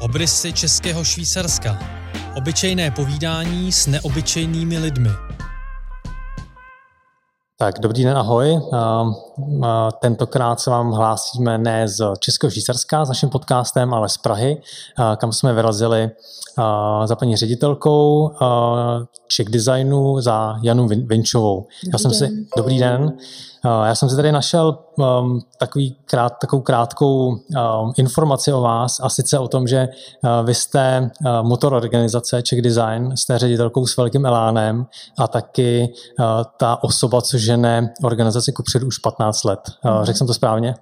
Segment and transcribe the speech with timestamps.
[0.00, 1.78] Obrysy českého Švýcarska.
[2.36, 5.10] Obyčejné povídání s neobyčejnými lidmi.
[7.58, 8.60] Tak, dobrý den, ahoj.
[10.00, 14.62] Tentokrát se vám hlásíme ne z Českého Švýcarska s naším podcastem, ale z Prahy,
[15.16, 16.10] kam jsme vyrazili
[17.04, 18.30] za paní ředitelkou
[19.28, 21.66] Czech Designu za Janu Vinčovou.
[21.92, 23.12] Já jsem si, dobrý den.
[23.84, 27.38] Já jsem si tady našel um, takový krát, takovou krátkou um,
[27.96, 32.62] informaci o vás a sice o tom, že uh, vy jste uh, motor organizace Czech
[32.62, 34.86] Design, jste ředitelkou s velkým elánem
[35.18, 36.26] a taky uh,
[36.56, 39.60] ta osoba, co žene organizaci kupředu už 15 let.
[39.84, 40.74] Uh, řekl jsem to správně?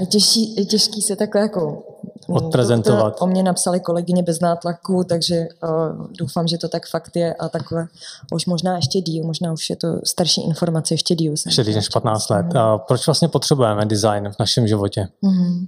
[0.00, 1.82] Je, těžší, těžký se takhle jako
[2.28, 3.12] odprezentovat.
[3.12, 7.16] To, to o mě napsali kolegyně bez nátlaku, takže uh, doufám, že to tak fakt
[7.16, 7.88] je a takhle.
[8.32, 11.34] Už možná ještě díl, možná už je to starší informace, ještě díl.
[11.46, 12.56] Ještě díl než 15 let.
[12.56, 15.08] A proč vlastně potřebujeme design v našem životě?
[15.22, 15.66] Mm-hmm.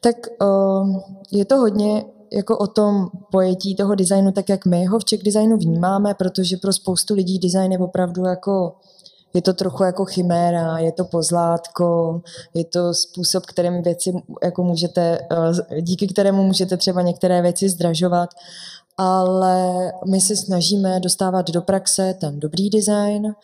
[0.00, 4.98] Tak uh, je to hodně jako o tom pojetí toho designu, tak jak my ho
[4.98, 8.74] v Czech designu vnímáme, protože pro spoustu lidí design je opravdu jako
[9.34, 12.20] je to trochu jako chiméra, je to pozlátko,
[12.54, 15.18] je to způsob, kterým věci jako můžete,
[15.70, 18.30] eh, díky kterému můžete třeba některé věci zdražovat
[19.02, 23.34] ale my se snažíme dostávat do praxe ten dobrý design,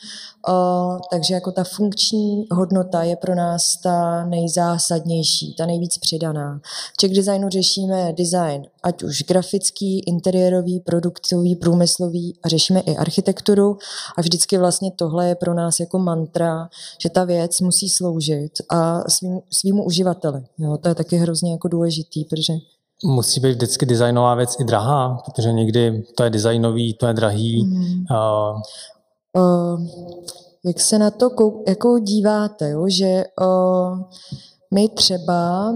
[1.10, 6.60] takže jako ta funkční hodnota je pro nás ta nejzásadnější, ta nejvíc přidaná.
[6.92, 13.78] V Czech designu řešíme design, ať už grafický, interiérový, produktový, průmyslový a řešíme i architekturu
[14.16, 16.68] a vždycky vlastně tohle je pro nás jako mantra,
[17.00, 20.44] že ta věc musí sloužit a svým, svýmu uživateli.
[20.58, 22.52] Jo, to je taky hrozně jako důležitý, protože
[23.04, 27.64] musí být vždycky designová věc i drahá, protože někdy to je designový, to je drahý.
[27.64, 28.04] Mm.
[28.10, 28.60] Uh,
[29.42, 29.86] uh,
[30.64, 32.84] jak se na to kou, jako díváte, jo?
[32.88, 34.00] že uh,
[34.74, 35.72] my třeba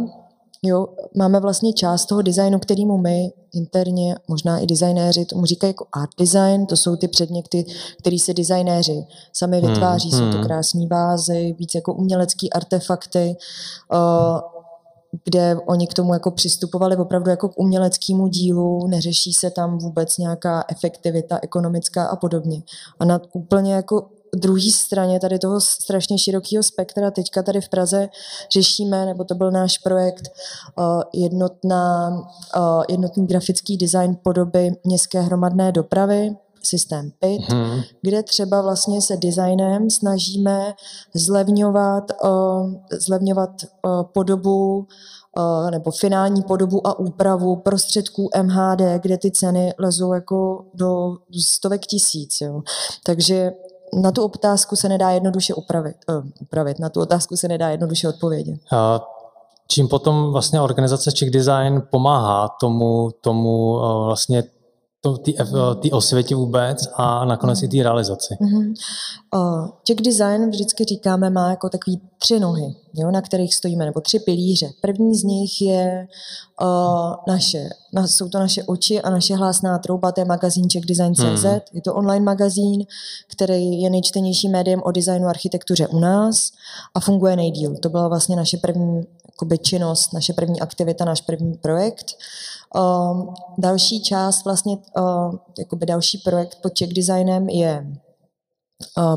[0.63, 5.87] jo, máme vlastně část toho designu, kterýmu my interně, možná i designéři, tomu říkají jako
[5.93, 7.65] art design, to jsou ty předměty,
[7.99, 10.47] které se designéři sami hmm, vytváří, hmm, jsou to hmm.
[10.47, 13.37] krásné vázy, víc jako umělecké artefakty.
[13.93, 14.60] Uh,
[15.25, 20.19] kde oni k tomu jako přistupovali opravdu jako k uměleckému dílu, neřeší se tam vůbec
[20.19, 22.63] nějaká efektivita ekonomická a podobně.
[23.01, 24.07] A na úplně jako
[24.37, 28.09] druhé straně tady toho strašně širokého spektra teďka tady v Praze
[28.53, 30.29] řešíme, nebo to byl náš projekt,
[30.79, 32.09] uh, jednotná,
[32.57, 37.81] uh, jednotný grafický design podoby městské hromadné dopravy, systém PIT, hmm.
[38.03, 40.75] kde třeba vlastně se designem snažíme
[41.15, 42.75] zlevňovat, uh,
[43.07, 43.51] zlevňovat
[43.85, 44.87] uh, podobu
[45.37, 51.81] uh, nebo finální podobu a úpravu prostředků MHD, kde ty ceny lezou jako do stovek
[51.81, 52.41] tisíc.
[52.41, 52.63] Jo.
[53.05, 53.53] Takže
[54.03, 56.79] na tu otázku se nedá jednoduše upravit, uh, upravit.
[56.79, 58.61] Na tu otázku se nedá jednoduše odpovědět.
[58.73, 59.01] A
[59.69, 64.45] čím potom vlastně organizace Czech Design pomáhá tomu, tomu uh, vlastně
[65.23, 65.35] ty,
[65.81, 68.35] ty osvětě vůbec a nakonec i té realizaci.
[68.41, 68.75] Mm-hmm.
[69.35, 74.01] Uh, Czech design vždycky říkáme má jako takový tři nohy, jo, na kterých stojíme, nebo
[74.01, 74.71] tři pilíře.
[74.81, 76.07] První z nich je
[76.63, 80.85] uh, naše, na, jsou to naše oči a naše hlásná trouba, to je magazín Czech
[80.85, 81.45] Design CZ.
[81.45, 81.61] Hmm.
[81.73, 82.85] Je to online magazín,
[83.33, 86.51] který je nejčtenější médiem o designu a architektuře u nás
[86.95, 87.77] a funguje nejdíl.
[87.77, 92.07] To byla vlastně naše první jakoby, činnost, naše první aktivita, náš první projekt.
[92.11, 92.60] Uh,
[93.59, 97.87] další část, vlastně uh, jakoby další projekt pod Czech Designem je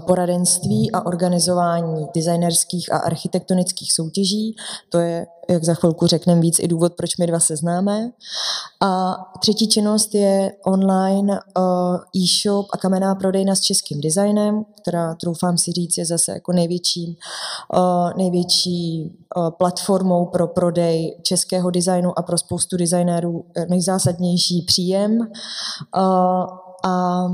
[0.07, 4.55] poradenství a organizování designerských a architektonických soutěží.
[4.89, 8.09] To je jak za chvilku řekneme víc, i důvod, proč my dva se známe.
[8.81, 15.57] A třetí činnost je online uh, e-shop a kamenná prodejna s českým designem, která, troufám
[15.57, 17.17] si říct, je zase jako největší,
[17.77, 19.11] uh, největší
[19.57, 25.27] platformou pro prodej českého designu a pro spoustu designérů nejzásadnější příjem.
[26.83, 27.27] A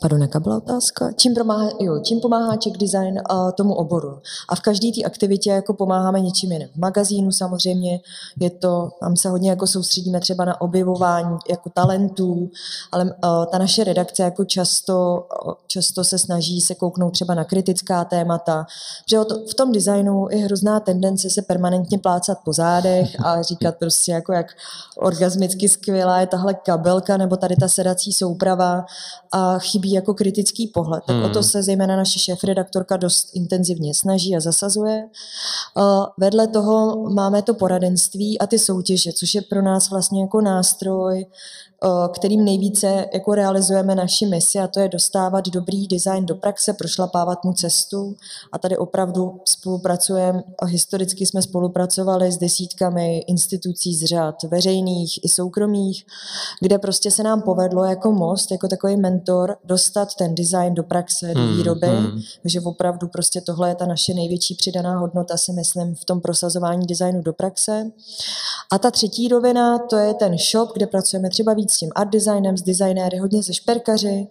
[0.00, 1.12] Pardon, jaká byla otázka?
[1.12, 4.18] Čím pomáhá, jo, čím pomáhá Czech Design uh, tomu oboru?
[4.48, 6.68] A v každé té aktivitě jako pomáháme něčím jiným.
[6.68, 8.00] V magazínu samozřejmě
[8.40, 12.50] je to, tam se hodně jako soustředíme třeba na objevování jako talentů,
[12.92, 13.10] ale uh,
[13.50, 18.66] ta naše redakce jako často, uh, často se snaží se kouknout třeba na kritická témata,
[19.10, 19.18] že
[19.50, 24.32] v tom designu je hrozná tendence se permanentně plácat po zádech a říkat prostě jako
[24.32, 24.46] jak
[24.96, 28.84] orgasmicky skvělá je tahle kabelka nebo tady ta sedací souprava
[29.32, 31.04] a chybí jako kritický pohled.
[31.06, 31.24] Tak hmm.
[31.24, 31.48] o to hmm.
[31.48, 35.04] se zejména naše šéf-redaktorka dost intenzivně snaží a zasazuje.
[35.76, 40.40] Uh, vedle toho máme to poradenství a ty soutěže, což je pro nás vlastně jako
[40.40, 41.26] nástroj
[42.12, 47.44] kterým nejvíce jako realizujeme naši misi a to je dostávat dobrý design do praxe, prošlapávat
[47.44, 48.16] mu cestu
[48.52, 56.06] a tady opravdu spolupracujeme, historicky jsme spolupracovali s desítkami institucí z řad veřejných i soukromých,
[56.60, 61.34] kde prostě se nám povedlo jako most, jako takový mentor dostat ten design do praxe,
[61.34, 62.20] do hmm, výroby, hmm.
[62.44, 66.86] že opravdu prostě tohle je ta naše největší přidaná hodnota, si myslím, v tom prosazování
[66.86, 67.90] designu do praxe.
[68.72, 72.10] A ta třetí rovina, to je ten shop, kde pracujeme třeba víc s tím art
[72.10, 74.26] designem, s designéry, hodně se šperkaři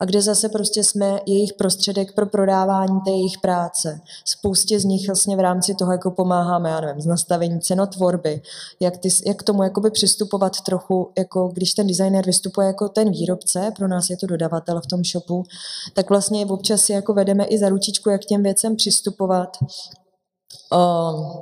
[0.00, 4.00] a kde zase prostě jsme jejich prostředek pro prodávání té jejich práce.
[4.24, 8.42] Spoustě z nich vlastně v rámci toho jako pomáháme, já nevím, z nastavení cenotvorby,
[8.80, 13.10] jak, ty, jak k tomu jakoby přistupovat trochu, jako když ten designer vystupuje jako ten
[13.10, 15.44] výrobce, pro nás je to dodavatel v tom shopu,
[15.94, 19.56] tak vlastně občas si jako vedeme i za ručičku, jak k těm věcem přistupovat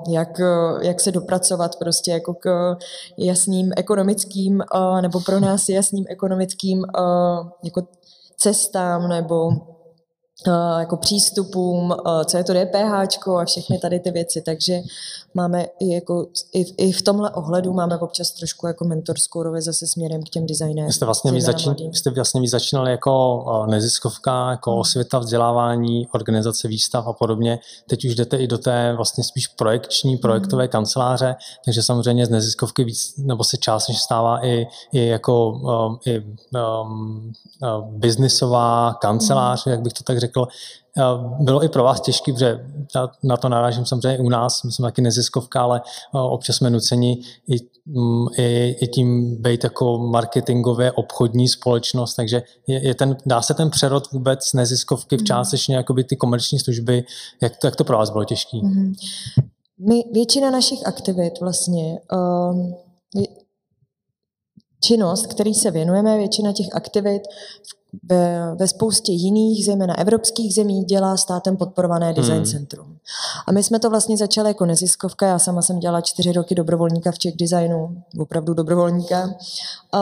[0.09, 0.41] jak,
[0.83, 2.77] jak se dopracovat prostě jako k
[3.19, 4.63] jasným ekonomickým
[5.01, 6.85] nebo pro nás jasným ekonomickým
[7.65, 7.83] jako
[8.37, 9.51] cestám nebo
[10.79, 11.95] jako přístupům,
[12.25, 14.81] co je to DPH a všechny tady ty věci, takže
[15.35, 19.63] máme i, jako, i, v, i v tomhle ohledu máme občas trošku jako mentorskou roli
[19.63, 20.93] zase směrem k těm designérům.
[20.93, 24.81] Jste vlastně, vy začín, jste vlastně vy začínali jako neziskovka, jako hmm.
[24.81, 27.59] osvěta, vzdělávání, organizace výstav a podobně.
[27.89, 30.71] Teď už jdete i do té vlastně spíš projekční, projektové hmm.
[30.71, 36.21] kanceláře, takže samozřejmě z neziskovky víc, nebo se částečně stává i, i jako um, i,
[36.21, 37.33] um,
[37.63, 39.73] uh, biznisová kancelář, hmm.
[39.73, 40.24] jak bych to tak řekl,
[41.41, 42.67] bylo i pro vás těžké, protože
[43.23, 45.81] na to narážím samozřejmě u nás, my jsme taky neziskovka, ale
[46.13, 47.57] občas jsme nuceni i,
[47.87, 53.55] mm, i, i tím být jako marketingově obchodní společnost, takže je, je ten, dá se
[53.55, 55.27] ten přerod vůbec neziskovky v mhm.
[55.27, 57.05] částečně jakoby ty komerční služby,
[57.43, 58.57] jak to, jak to pro vás bylo těžké?
[58.57, 58.95] Mm-hmm.
[59.89, 62.75] My, většina našich aktivit vlastně um,
[64.85, 67.23] činnost, který se věnujeme, většina těch aktivit
[68.03, 72.47] ve, ve spoustě jiných, zejména evropských zemí, dělá státem podporované design hmm.
[72.47, 72.97] centrum.
[73.47, 77.13] A my jsme to vlastně začali jako neziskovka, já sama jsem dělala čtyři roky dobrovolníka
[77.13, 79.31] v Czech designu, opravdu dobrovolníka.
[79.93, 80.01] A,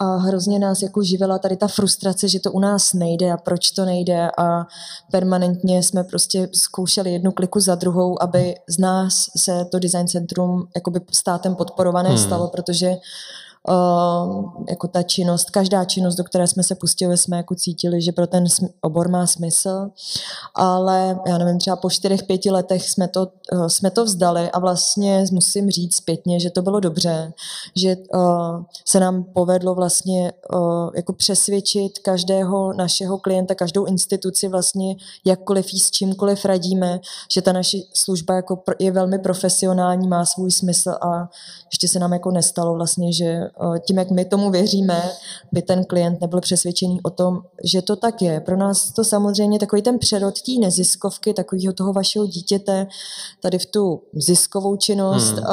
[0.00, 3.70] a hrozně nás jako živila tady ta frustrace, že to u nás nejde a proč
[3.70, 4.66] to nejde a
[5.10, 10.68] permanentně jsme prostě zkoušeli jednu kliku za druhou, aby z nás se to design centrum
[10.74, 12.18] jakoby státem podporované hmm.
[12.18, 12.96] stalo, protože Uh,
[14.68, 18.26] jako ta činnost, každá činnost, do které jsme se pustili, jsme jako cítili, že pro
[18.26, 18.44] ten
[18.80, 19.90] obor má smysl,
[20.54, 24.58] ale já nevím, třeba po čtyřech, pěti letech jsme to, uh, jsme to vzdali a
[24.58, 27.32] vlastně musím říct zpětně, že to bylo dobře,
[27.76, 30.32] že uh, se nám povedlo vlastně
[30.96, 37.78] jako přesvědčit každého našeho klienta, každou instituci vlastně jakkoliv s čímkoliv radíme, že ta naše
[37.94, 41.28] služba jako je velmi profesionální, má svůj smysl a
[41.72, 43.48] ještě se nám jako nestalo vlastně, že
[43.86, 45.02] tím, jak my tomu věříme,
[45.52, 48.40] by ten klient nebyl přesvědčený o tom, že to tak je.
[48.40, 52.86] Pro nás to samozřejmě takový ten přerod té neziskovky, takového toho vašeho dítěte,
[53.42, 55.44] tady v tu ziskovou činnost, hmm.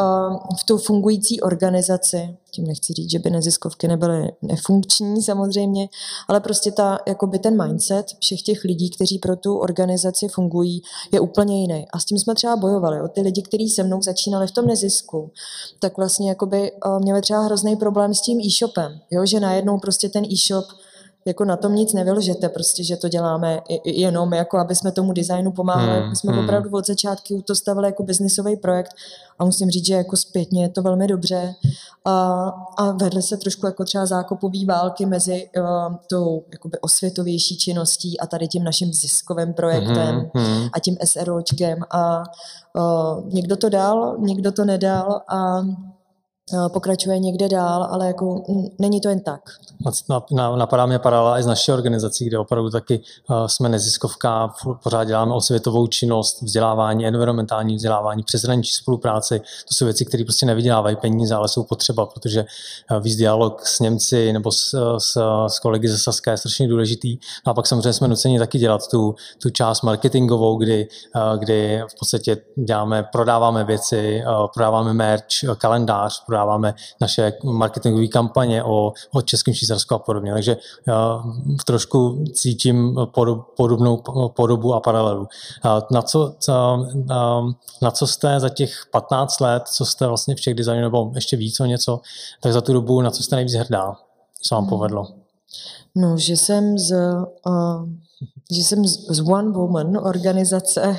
[0.59, 2.37] v tu fungující organizaci.
[2.51, 5.89] Tím nechci říct, že by neziskovky nebyly nefunkční samozřejmě,
[6.27, 11.19] ale prostě ta, jakoby ten mindset všech těch lidí, kteří pro tu organizaci fungují, je
[11.19, 11.85] úplně jiný.
[11.93, 13.01] A s tím jsme třeba bojovali.
[13.01, 15.31] O ty lidi, kteří se mnou začínali v tom nezisku,
[15.79, 19.25] tak vlastně jakoby měli třeba hrozný problém s tím e-shopem, jo?
[19.25, 20.65] že najednou prostě ten e-shop
[21.25, 25.51] jako na tom nic nevylžete, prostě, že to děláme jenom, jako aby jsme tomu designu
[25.51, 26.01] pomáhali.
[26.01, 26.43] Hmm, jsme hmm.
[26.43, 28.91] opravdu od začátku to stavili jako biznisový projekt
[29.39, 31.55] a musím říct, že jako zpětně je to velmi dobře.
[32.05, 32.43] A,
[32.77, 38.27] a vedly se trošku jako třeba zákopový války mezi uh, tou jakoby osvětovější činností a
[38.27, 40.69] tady tím naším ziskovým projektem hmm, hmm.
[40.73, 42.23] a tím SROčkem a
[42.73, 45.61] uh, někdo to dal, někdo to nedal a
[46.73, 48.43] pokračuje někde dál, ale jako
[48.79, 49.41] není to jen tak.
[50.55, 55.33] Napadá mě paralela i z naší organizací, kde opravdu taky eh, jsme neziskovka, pořád děláme
[55.33, 59.39] osvětovou činnost, vzdělávání, environmentální vzdělávání, přeshraniční spolupráci.
[59.39, 63.79] To jsou věci, které prostě nevydělávají peníze, ale jsou potřeba, protože eh, víc dialog s
[63.79, 67.17] Němci nebo s, s, s kolegy ze Saska je strašně důležitý.
[67.47, 70.87] No a pak samozřejmě jsme nuceni taky dělat tu, tu část marketingovou, kdy,
[71.37, 74.23] kdy v podstatě děláme, prodáváme věci,
[74.53, 75.25] prodáváme merch,
[75.57, 80.33] kalendář, prodáváme naše marketingové kampaně o, o Českém Švýcarsku a podobně.
[80.33, 81.23] Takže já
[81.65, 82.95] trošku cítím
[83.55, 85.27] podobnou podobu a paralelu.
[85.91, 86.35] Na co,
[87.81, 91.37] na co jste za těch 15 let, co jste vlastně v Czech designu, nebo ještě
[91.37, 92.01] víc o něco,
[92.41, 93.95] tak za tu dobu, na co jste nejvíc hrdá,
[94.41, 94.69] co vám hmm.
[94.69, 95.07] povedlo?
[95.95, 96.91] No, že jsem z
[97.45, 97.85] uh,
[98.51, 100.97] že jsem z One Woman organizace,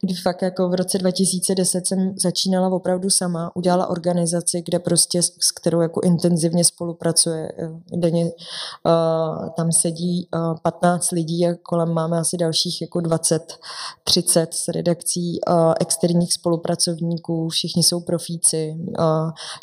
[0.00, 5.52] kdy fakt jako v roce 2010 jsem začínala opravdu sama, udělala organizaci, kde prostě s
[5.52, 7.52] kterou jako intenzivně spolupracuje.
[7.92, 13.58] Denně uh, tam sedí uh, 15 lidí a kolem máme asi dalších jako 20,
[14.04, 18.76] 30 z redakcí uh, externích spolupracovníků, všichni jsou profíci,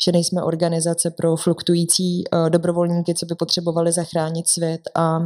[0.04, 5.18] že nejsme organizace pro fluktující dobrovolníky, co by potřebovali zachránit svět a,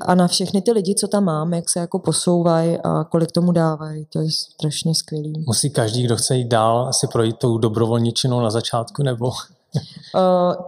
[0.00, 3.52] a na všechny ty lidi, co tam mám, jak se jako posouvají a kolik tomu
[3.52, 4.06] dávají.
[4.12, 5.44] To je strašně skvělý.
[5.46, 9.30] Musí každý, kdo chce jít dál, asi projít tou dobrovolničinou na začátku, nebo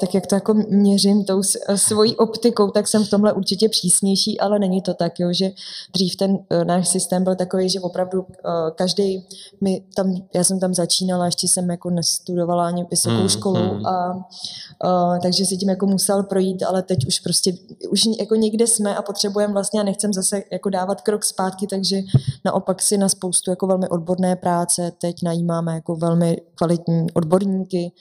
[0.01, 1.43] tak jak to jako měřím tou
[1.75, 5.51] svojí optikou, tak jsem v tomhle určitě přísnější, ale není to tak, jo, že
[5.95, 8.27] dřív ten uh, náš systém byl takový, že opravdu
[8.75, 9.27] každý,
[9.61, 13.87] my tam, já jsem tam začínala, ještě jsem jako nestudovala ani vysokou mm, školu mm.
[13.87, 17.53] a uh, takže si tím jako musel projít, ale teď už prostě,
[17.91, 22.01] už jako někde jsme a potřebujeme vlastně a nechcem zase jako dávat krok zpátky, takže
[22.45, 27.93] naopak si na spoustu jako velmi odborné práce teď najímáme jako velmi kvalitní odborníky,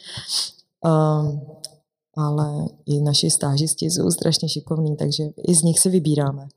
[0.86, 1.40] Uh,
[2.18, 6.48] ale i naši stážisti jsou strašně šikovní, takže i z nich si vybíráme.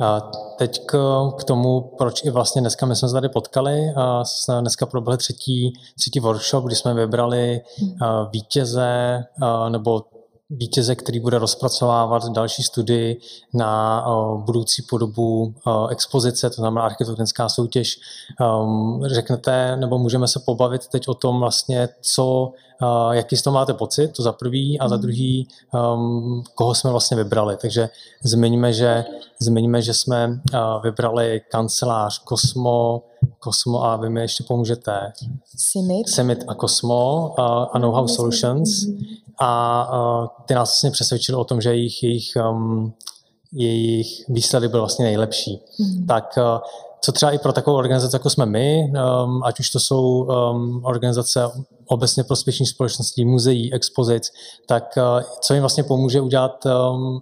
[0.00, 0.20] A
[0.58, 0.98] teď k,
[1.38, 3.92] k tomu, proč i vlastně dneska my jsme se tady potkali.
[3.96, 4.22] A
[4.60, 7.96] dneska proběhl třetí, třetí workshop, kdy jsme vybrali hmm.
[8.32, 9.24] vítěze
[9.68, 10.02] nebo
[10.50, 13.20] vítěze, který bude rozpracovávat další studii
[13.54, 14.04] na
[14.36, 15.54] budoucí podobu
[15.90, 17.98] expozice, to znamená architektonická soutěž.
[18.40, 22.52] Um, řeknete, nebo můžeme se pobavit teď o tom vlastně, co,
[23.12, 25.02] jaký z toho máte pocit, to za prvý, a za hmm.
[25.02, 25.48] druhý,
[25.94, 27.56] um, koho jsme vlastně vybrali.
[27.56, 27.88] Takže
[28.22, 29.04] zmiňme, že,
[29.40, 30.40] zmiňme, že jsme
[30.82, 33.02] vybrali kancelář Kosmo,
[33.44, 35.12] Cosmo a vy mi ještě pomůžete.
[35.56, 36.08] Simit.
[36.08, 38.68] Simit a Cosmo uh, a Know-how Solutions.
[38.68, 39.06] Mm-hmm.
[39.40, 42.92] A uh, ty nás vlastně přesvědčili o tom, že jejich, jejich, um,
[43.52, 45.60] jejich výsledek byl vlastně nejlepší.
[45.80, 46.06] Mm-hmm.
[46.06, 46.58] Tak uh,
[47.00, 48.92] co třeba i pro takovou organizaci, jako jsme my,
[49.24, 51.50] um, ať už to jsou um, organizace
[51.86, 54.30] obecně prospěšných společností, muzeí, expozic,
[54.66, 57.20] tak uh, co jim vlastně pomůže udělat um,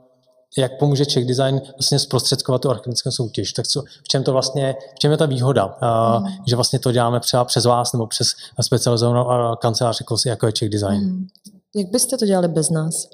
[0.58, 3.52] jak pomůže Czech Design vlastně zprostředkovat tu architektickou soutěž.
[3.52, 6.22] Tak co, v čem to vlastně, v čem je ta výhoda, mm.
[6.22, 8.28] uh, že vlastně to děláme třeba přes vás nebo přes
[8.60, 11.00] specializovanou kancelář, jako, jako je Czech Design.
[11.00, 11.26] Mm.
[11.76, 13.08] Jak byste to dělali bez nás?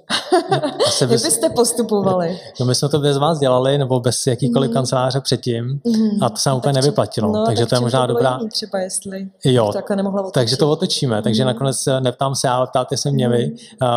[0.86, 1.22] Asi bys...
[1.22, 2.40] Jak byste postupovali?
[2.60, 4.74] No my jsme to bez vás dělali, nebo bez jakýkoliv mm.
[4.74, 6.22] kanceláře předtím mm.
[6.22, 7.32] a to se nám úplně nevyplatilo.
[7.32, 8.38] No, takže tak to je možná to dobrá...
[8.52, 11.22] třeba jestli jo, to nemohla takže to otočíme.
[11.22, 11.46] Takže mm.
[11.46, 13.34] nakonec eh, neptám se, ale ptáte se mě mm.
[13.34, 13.50] vy.
[13.82, 13.88] Uh,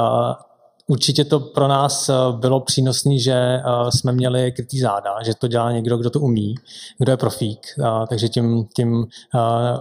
[0.88, 5.48] Určitě to pro nás eh, bylo přínosné, že eh, jsme měli krytý záda, že to
[5.48, 6.56] dělá někdo, kdo to umí,
[6.98, 9.06] kdo je profík, eh, takže tím, tím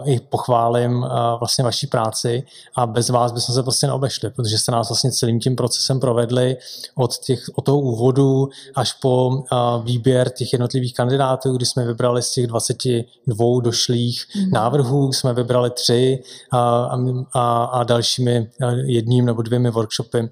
[0.05, 1.07] i pochválím
[1.39, 2.43] vlastně vaší práci
[2.77, 6.57] a bez vás bychom se prostě neobešli, protože jste nás vlastně celým tím procesem provedli
[6.95, 9.43] od, těch, od toho úvodu až po
[9.85, 14.51] výběr těch jednotlivých kandidátů, kdy jsme vybrali z těch 22 došlých mm.
[14.51, 16.91] návrhů, jsme vybrali tři a,
[17.33, 18.51] a, a dalšími
[18.85, 20.29] jedním nebo dvěmi workshopy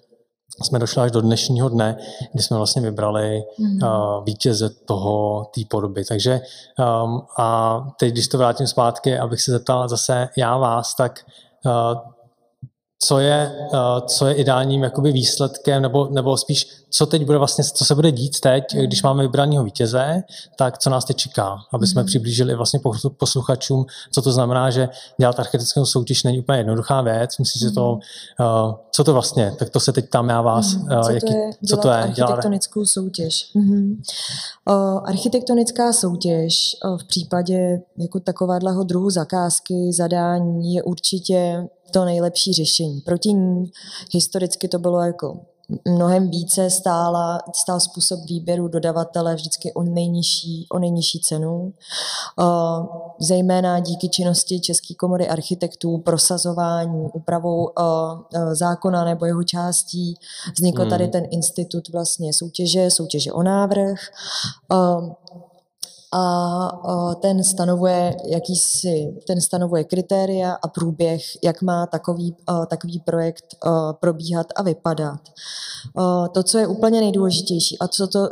[0.63, 1.97] jsme došli až do dnešního dne,
[2.33, 3.79] kdy jsme vlastně vybrali mm.
[3.83, 6.05] uh, vítěze toho, té podoby.
[6.05, 6.41] Takže
[7.05, 11.25] um, a teď, když to vrátím zpátky, abych se zeptal zase já vás, tak
[11.67, 11.73] uh,
[13.05, 17.65] co je, uh, co je ideálním jakoby výsledkem, nebo, nebo spíš, co teď bude vlastně,
[17.65, 20.23] co se bude dít teď, když máme vybraného vítěze,
[20.59, 22.07] tak co nás teď čeká, aby jsme mm.
[22.07, 22.81] přiblížili vlastně
[23.17, 24.89] posluchačům, co to znamená, že
[25.21, 29.71] dělat architektickou soutěž není úplně jednoduchá věc, myslím, že to, uh, co to vlastně, tak
[29.71, 31.95] to se teď tam já vás, uh, co, jaký, to je, co to je?
[31.95, 33.51] Architektonickou soutěž.
[33.57, 33.97] Mm-hmm.
[35.05, 43.01] Architektonická soutěž v případě jako takového druhu zakázky, zadání je určitě to nejlepší řešení.
[43.01, 43.71] Proti ní
[44.13, 45.41] historicky to bylo jako
[45.89, 51.73] mnohem více stála, stál způsob výběru dodavatele vždycky o nejnižší, o nejnižší cenu.
[53.21, 57.69] Zejména díky činnosti České komory architektů, prosazování, úpravou
[58.53, 60.15] zákona nebo jeho částí
[60.57, 61.13] vznikl tady hmm.
[61.13, 63.99] ten institut vlastně soutěže, soutěže o návrh
[66.13, 73.45] a ten stanovuje jakýsi, ten stanovuje kritéria a průběh, jak má takový, takový projekt
[74.01, 75.21] probíhat a vypadat.
[76.33, 78.29] To, co je úplně nejdůležitější a co to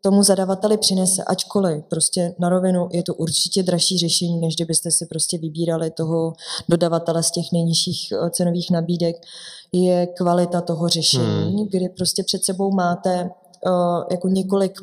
[0.00, 5.06] tomu zadavateli přinese, ačkoliv prostě na rovinu je to určitě dražší řešení, než kdybyste si
[5.06, 6.32] prostě vybírali toho
[6.68, 9.16] dodavatele z těch nejnižších cenových nabídek,
[9.72, 11.68] je kvalita toho řešení, hmm.
[11.70, 13.30] kdy prostě před sebou máte
[13.66, 14.80] uh, jako několik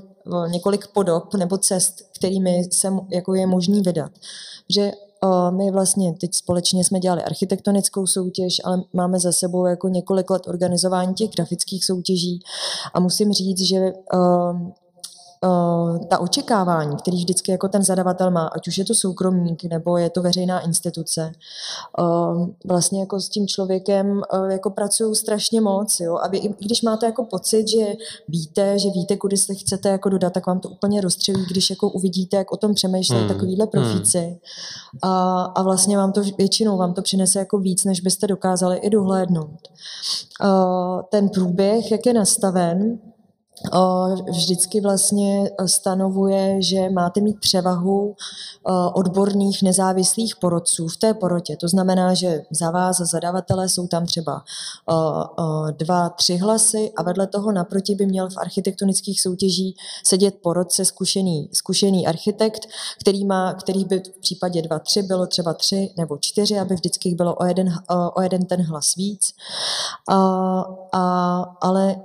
[0.48, 4.12] několik podob nebo cest, kterými se jako je možný vydat.
[4.70, 4.92] Že
[5.50, 10.48] my vlastně teď společně jsme dělali architektonickou soutěž, ale máme za sebou jako několik let
[10.48, 12.40] organizování těch grafických soutěží
[12.94, 13.94] a musím říct, že
[16.10, 20.10] ta očekávání, který vždycky jako ten zadavatel má, ať už je to soukromník nebo je
[20.10, 21.31] to veřejná instituce,
[22.00, 26.81] uh, vlastně jako s tím člověkem uh, jako pracují strašně moc, jo, aby i když
[26.81, 27.93] máte jako pocit, že
[28.27, 31.89] víte, že víte, kudy se chcete jako dodat, tak vám to úplně rozstřelí, když jako
[31.89, 33.33] uvidíte, jak o tom přemýšlejí hmm.
[33.33, 33.83] takovýhle hmm.
[33.83, 34.38] profíci hmm.
[35.01, 38.89] a, a vlastně vám to většinou vám to přinese jako víc, než byste dokázali i
[38.89, 39.60] dohlédnout.
[41.10, 43.00] Ten průběh, jak je nastaven,
[44.32, 48.15] vždycky vlastně stanovuje, že máte mít převahu
[48.94, 51.58] odborných nezávislých porodců v té porotě.
[51.58, 54.44] To znamená, že za vás, za zadavatele, jsou tam třeba
[55.72, 59.75] dva, tři hlasy a vedle toho naproti by měl v architektonických soutěžích
[60.06, 62.68] sedět porodce zkušený, zkušený architekt,
[63.00, 67.15] který, má, který by v případě dva, tři bylo třeba tři nebo čtyři, aby vždycky
[67.15, 67.74] bylo o jeden,
[68.15, 69.22] o jeden ten hlas víc.
[70.10, 70.18] A,
[70.94, 71.96] a, ale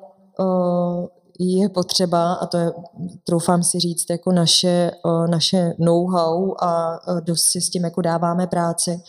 [1.38, 2.72] je potřeba, a to je,
[3.24, 4.90] troufám si říct, jako naše,
[5.30, 9.00] naše know-how a dost si s tím jako dáváme práci,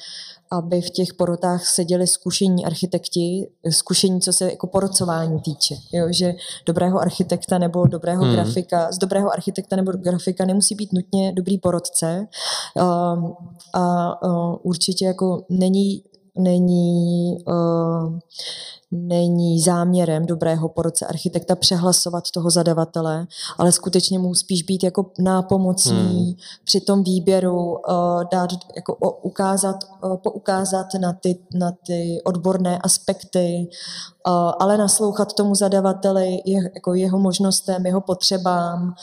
[0.51, 5.75] aby v těch porotách seděli zkušení architekti, zkušení, co se jako porocování týče.
[5.93, 6.07] Jo?
[6.09, 8.33] Že dobrého architekta nebo dobrého hmm.
[8.33, 12.27] grafika, z dobrého architekta nebo grafika nemusí být nutně dobrý porodce.
[12.79, 12.83] A,
[13.73, 16.03] a, a určitě jako není,
[16.37, 18.19] není uh,
[18.91, 23.27] není záměrem dobrého porodce architekta přehlasovat toho zadavatele,
[23.57, 26.33] ale skutečně mu spíš být jako nápomocný hmm.
[26.63, 27.77] při tom výběru, uh,
[28.31, 33.69] dát, jako ukázat, uh, poukázat na ty, na ty odborné aspekty,
[34.27, 38.93] uh, ale naslouchat tomu zadavateli, je, jako jeho možnostem, jeho potřebám.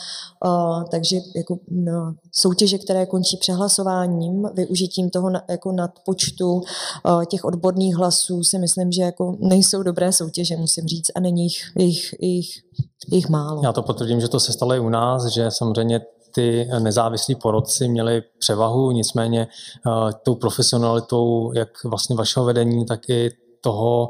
[0.45, 7.45] Uh, takže jako, no, soutěže, které končí přehlasováním, využitím toho na, jako nadpočtu uh, těch
[7.45, 11.71] odborných hlasů, si myslím, že jako nejsou jsou dobré soutěže, musím říct, a není jich,
[11.77, 12.49] jich, jich,
[13.11, 13.61] jich málo.
[13.63, 16.01] Já to potvrdím, že to se stalo i u nás, že samozřejmě
[16.31, 19.47] ty nezávislí porodci měli převahu, nicméně
[19.85, 23.31] uh, tou profesionalitou jak vlastně vašeho vedení, tak i
[23.65, 24.09] toho,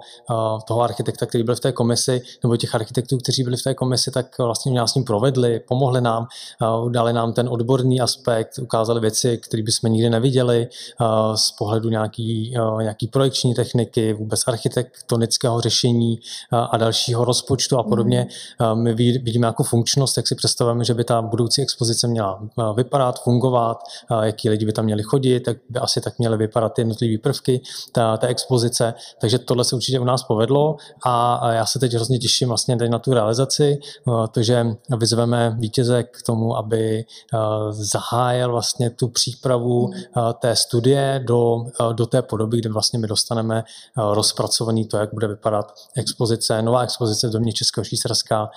[0.68, 4.12] toho architekta, který byl v té komisi, nebo těch architektů, kteří byli v té komisi,
[4.12, 6.28] tak vlastně nás s ním provedli, pomohli nám,
[6.90, 10.68] dali nám ten odborný aspekt, ukázali věci, které bychom nikdy neviděli
[11.36, 16.20] z pohledu nějaký, nějaký projekční techniky, vůbec architektonického řešení
[16.52, 18.28] a dalšího rozpočtu a podobně.
[18.74, 22.40] My vidíme jako funkčnost, jak si představujeme, že by ta budoucí expozice měla
[22.76, 23.78] vypadat, fungovat,
[24.22, 27.62] jaký lidi by tam měli chodit, tak by asi tak měly vypadat ty jednotlivé prvky
[27.92, 28.94] té, té expozice.
[29.22, 32.90] Takže tohle se určitě u nás povedlo a já se teď hrozně těším vlastně teď
[32.90, 34.66] na tu realizaci, protože
[34.98, 37.06] vyzveme vítěze k tomu, aby
[37.70, 39.90] zahájil vlastně tu přípravu
[40.40, 43.64] té studie do, do té podoby, kde vlastně my dostaneme
[43.98, 48.50] rozpracovaný to, jak bude vypadat expozice, nová expozice v Domě Českého Švýcarska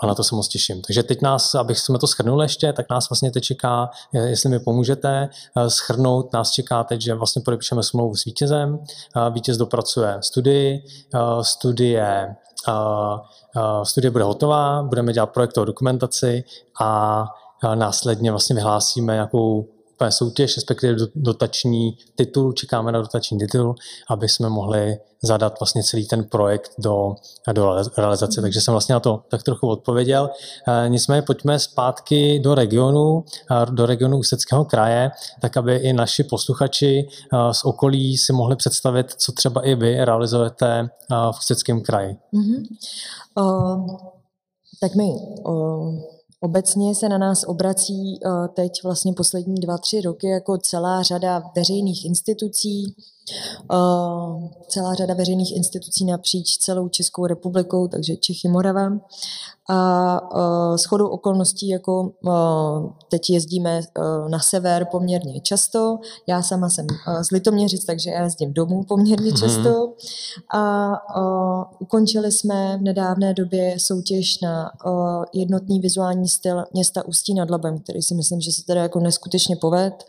[0.00, 0.82] a na to se moc těším.
[0.82, 4.58] Takže teď nás, abych jsme to schrnul ještě, tak nás vlastně teď čeká, jestli mi
[4.58, 5.28] pomůžete
[5.68, 8.78] schrnout, nás čeká teď, že vlastně podepíšeme smlouvu s vítězem,
[9.30, 12.34] vítěz dopracuje studii, eh, studie,
[12.68, 12.74] eh,
[13.56, 16.44] eh, studie bude hotová, budeme dělat projektovou dokumentaci
[16.80, 17.24] a
[17.74, 19.68] následně vlastně vyhlásíme nějakou
[20.10, 23.74] soutěž, respektive dotační titul, čekáme na dotační titul,
[24.08, 27.14] aby jsme mohli zadat vlastně celý ten projekt do,
[27.52, 28.40] do realizace.
[28.40, 30.30] Takže jsem vlastně na to tak trochu odpověděl.
[30.68, 33.24] E, nicméně pojďme zpátky do regionu,
[33.70, 35.10] do regionu Ústeckého kraje,
[35.40, 37.08] tak aby i naši posluchači
[37.52, 42.16] z okolí si mohli představit, co třeba i vy realizujete v Ústeckém kraji.
[42.34, 42.64] Mm-hmm.
[43.38, 43.96] Uh,
[44.80, 45.12] tak my
[45.44, 46.11] uh
[46.44, 51.42] Obecně se na nás obrací eh, teď vlastně poslední dva, tři roky jako celá řada
[51.56, 52.96] veřejných institucí,
[54.68, 58.92] celá řada veřejných institucí napříč celou Českou republikou, takže Čechy, Morava.
[59.70, 63.80] A uh, shodou okolností, jako uh, teď jezdíme
[64.28, 65.98] na sever poměrně často.
[66.26, 66.86] Já sama jsem
[67.22, 69.36] z Litoměřic, takže já jezdím domů poměrně mhm.
[69.36, 69.92] často.
[70.54, 70.92] A
[71.78, 74.70] ukončili jsme v nedávné době soutěž na
[75.32, 79.56] jednotný vizuální styl města Ústí nad Labem, který si myslím, že se teda jako neskutečně
[79.56, 80.04] poved.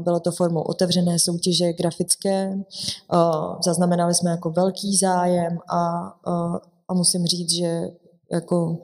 [0.00, 2.19] Bylo to formou otevřené soutěže grafické.
[2.24, 6.56] Uh, zaznamenali jsme jako velký zájem a, uh,
[6.88, 7.88] a musím říct, že
[8.32, 8.78] jako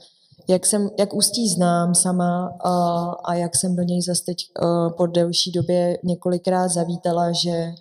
[0.48, 4.36] jak, jsem, jak Ústí znám sama a, a jak jsem do něj zase teď
[4.96, 7.74] po delší době několikrát zavítala, že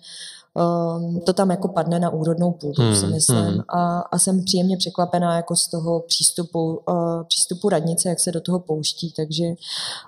[0.56, 3.38] um, to tam jako padne na úrodnou půdu, hmm, si myslím.
[3.38, 3.60] Hmm.
[3.68, 8.40] A, a jsem příjemně překvapená jako z toho přístupu, uh, přístupu radnice, jak se do
[8.40, 9.12] toho pouští.
[9.12, 9.44] Takže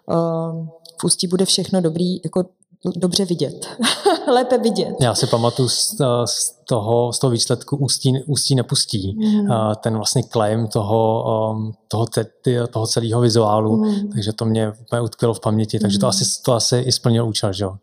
[0.06, 0.66] uh,
[1.00, 2.16] v Ústí bude všechno dobrý.
[2.24, 2.44] Jako
[2.96, 3.66] dobře vidět.
[4.32, 4.94] Lépe vidět.
[5.00, 9.16] Já si pamatuju z, z, toho, z toho výsledku Ústí, Ústí nepustí.
[9.18, 9.48] Mm.
[9.80, 12.26] Ten vlastně claim toho, um, toho, te,
[12.70, 14.12] toho celého vizuálu, mm.
[14.12, 16.10] takže to mě úplně utkvělo v paměti, takže to mm.
[16.10, 17.76] asi, to asi i splnil účel, že jo?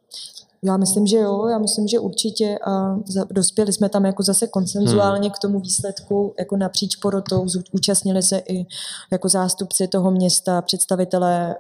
[0.64, 2.58] Já myslím, že jo, já myslím, že určitě.
[2.68, 2.96] A
[3.32, 5.34] dospěli jsme tam jako zase konsenzuálně hmm.
[5.36, 8.66] k tomu výsledku, jako napříč porotou, účastnili se i
[9.12, 11.56] jako zástupci toho města, představitelé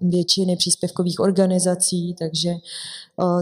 [0.00, 2.54] většiny příspěvkových organizací, takže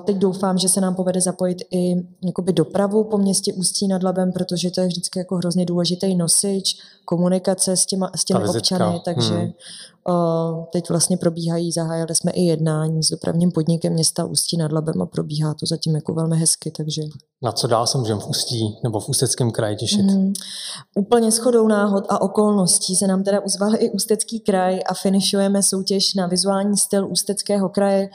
[0.04, 4.32] teď doufám, že se nám povede zapojit i jakoby dopravu po městě Ústí nad Labem,
[4.32, 9.34] protože to je vždycky jako hrozně důležitý nosič, komunikace s, těma, s těmi občany, takže
[9.34, 9.52] hmm.
[10.72, 15.06] Teď vlastně probíhají, zahájili jsme i jednání s dopravním podnikem města Ústí nad Labem a
[15.06, 17.02] probíhá to zatím jako velmi hezky, takže...
[17.42, 20.06] Na co dál se můžeme v Ústí nebo v Ústeckém kraji těšit?
[20.06, 20.32] Mm,
[20.96, 26.14] úplně shodou náhod a okolností se nám teda uzval i Ústecký kraj a finišujeme soutěž
[26.14, 28.08] na vizuální styl Ústeckého kraje,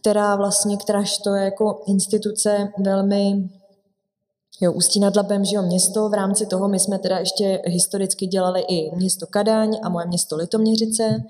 [0.00, 3.48] která vlastně, kteráž to je jako instituce velmi
[4.60, 8.26] Jo, Ústí nad Labem, že jo, město, v rámci toho my jsme teda ještě historicky
[8.26, 11.22] dělali i město Kadaň a moje město Litoměřice,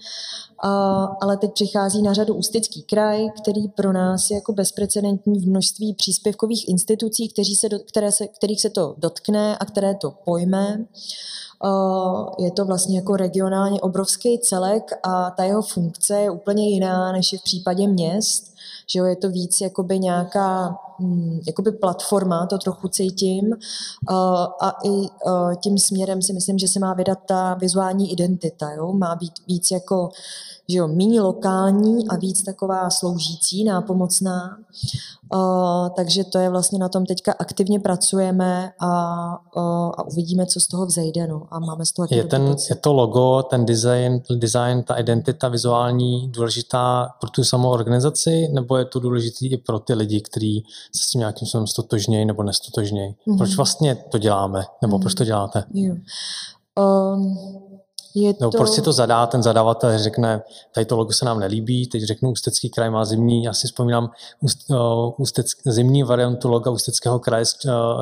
[0.63, 5.49] a, ale teď přichází na řadu Ústecký kraj, který pro nás je jako bezprecedentní v
[5.49, 10.11] množství příspěvkových institucí, kteří se do, které se, kterých se to dotkne a které to
[10.25, 10.85] pojme.
[12.39, 17.33] Je to vlastně jako regionálně obrovský celek a ta jeho funkce je úplně jiná než
[17.33, 18.56] je v případě měst
[18.91, 23.57] že jo, je to víc jakoby nějaká hm, jakoby platforma, to trochu cítím
[24.63, 25.09] a i
[25.63, 29.71] tím směrem si myslím, že se má vydat ta vizuální identita, jo, má být víc
[29.71, 30.09] jako
[30.69, 34.57] že jo, méně lokální a víc taková sloužící, nápomocná.
[35.35, 38.89] Uh, takže to je vlastně na tom teďka aktivně pracujeme a,
[39.57, 41.27] uh, a uvidíme, co z toho vzejde.
[41.27, 41.43] No.
[41.51, 46.29] A máme z toho je, ten, je to logo, ten design, design, ta identita vizuální
[46.29, 50.65] důležitá pro tu samou organizaci, nebo je to důležitý i pro ty lidi, kteří
[50.97, 53.15] se s tím nějakým způsobem stotožnějí nebo nestotožnějí?
[53.29, 53.37] Mm-hmm.
[53.37, 54.65] Proč vlastně to děláme?
[54.83, 55.01] Nebo mm-hmm.
[55.01, 55.65] proč to děláte?
[55.73, 55.99] Yeah.
[56.79, 57.39] Um,
[58.17, 58.45] je to...
[58.45, 60.43] No, proč si to zadá ten zadavatel, řekne,
[60.75, 64.11] tady to logo se nám nelíbí, teď řeknu, Ústecký kraj má zimní, já si vzpomínám,
[65.19, 67.45] ústec, zimní variantu loga Ústeckého kraje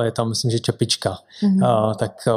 [0.01, 1.17] je tam, myslím, že čepička.
[1.43, 1.95] Mm-hmm.
[1.95, 2.27] tak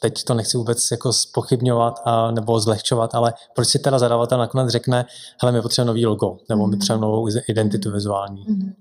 [0.00, 4.68] teď to nechci vůbec jako spochybňovat a, nebo zlehčovat, ale proč si teda zadavatel nakonec
[4.70, 5.04] řekne,
[5.42, 8.46] hele, my potřebujeme nový logo, nebo my potřebujeme novou identitu vizuální.
[8.46, 8.72] Mm-hmm.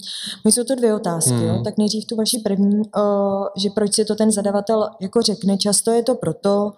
[0.46, 1.44] My jsou to dvě otázky, mm.
[1.44, 1.62] jo?
[1.64, 5.92] tak nejdřív tu vaši první, uh, že proč si to ten zadavatel jako řekne, často
[5.92, 6.72] je to proto,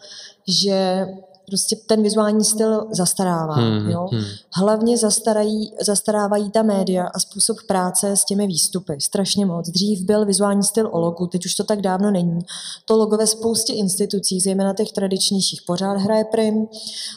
[0.47, 1.07] že
[1.51, 3.53] prostě ten vizuální styl zastarává.
[3.53, 4.07] Hmm, jo?
[4.11, 4.23] Hmm.
[4.53, 8.97] Hlavně zastarají, zastarávají ta média a způsob práce s těmi výstupy.
[8.99, 9.69] Strašně moc.
[9.69, 12.39] Dřív byl vizuální styl o logu, teď už to tak dávno není.
[12.85, 16.67] To logo ve spoustě institucí, zejména těch tradičnějších, pořád hraje prim,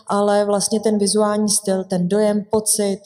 [0.07, 3.01] ale vlastně ten vizuální styl, ten dojem, pocit,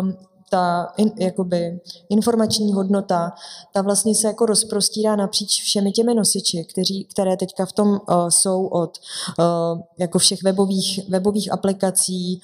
[0.00, 0.16] um,
[0.50, 3.32] ta in, jakoby informační hodnota,
[3.72, 8.28] ta vlastně se jako rozprostírá napříč všemi těmi nosiči, kteří, které teďka v tom uh,
[8.28, 8.98] jsou od
[9.38, 12.40] uh, jako všech webových, webových aplikací,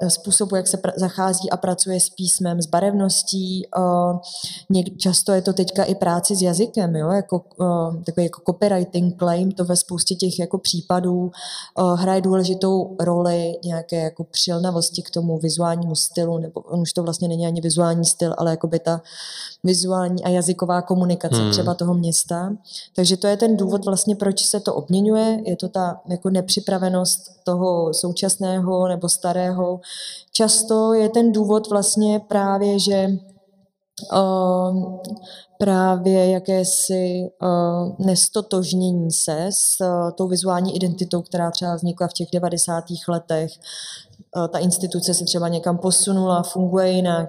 [0.00, 3.66] uh, způsobu, jak se zachází a pracuje s písmem, s barevností.
[3.78, 4.18] Uh,
[4.70, 7.10] něk- často je to teďka i práci s jazykem, jo?
[7.10, 11.30] Jako, uh, takový jako copywriting claim, to ve spoustě těch jako případů
[11.78, 17.28] uh, hraje důležitou roli nějaké jako přilnavosti k tomu vizuálnímu stylu nebo už to vlastně
[17.28, 19.02] není ani vizuální styl, ale jakoby ta
[19.64, 21.50] vizuální a jazyková komunikace hmm.
[21.50, 22.52] třeba toho města.
[22.96, 25.42] Takže to je ten důvod vlastně, proč se to obměňuje.
[25.46, 29.80] Je to ta jako nepřipravenost toho současného nebo starého.
[30.32, 33.08] Často je ten důvod vlastně právě, že
[34.12, 34.98] uh,
[35.58, 42.28] právě jakési uh, nestotožnění se s uh, tou vizuální identitou, která třeba vznikla v těch
[42.32, 42.84] 90.
[43.08, 43.50] letech,
[44.48, 47.28] ta instituce se třeba někam posunula, funguje jinak.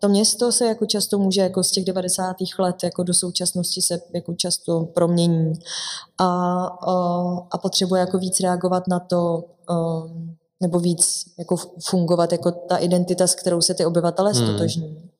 [0.00, 2.36] To město se jako často může jako z těch 90.
[2.58, 5.52] let jako do současnosti se jako často promění
[6.18, 10.28] a, a, eh, a potřebuje jako víc reagovat na to, eh,
[10.60, 11.56] nebo víc jako
[11.88, 14.46] fungovat jako ta identita, s kterou se ty obyvatele hmm.
[14.46, 15.10] stotožní.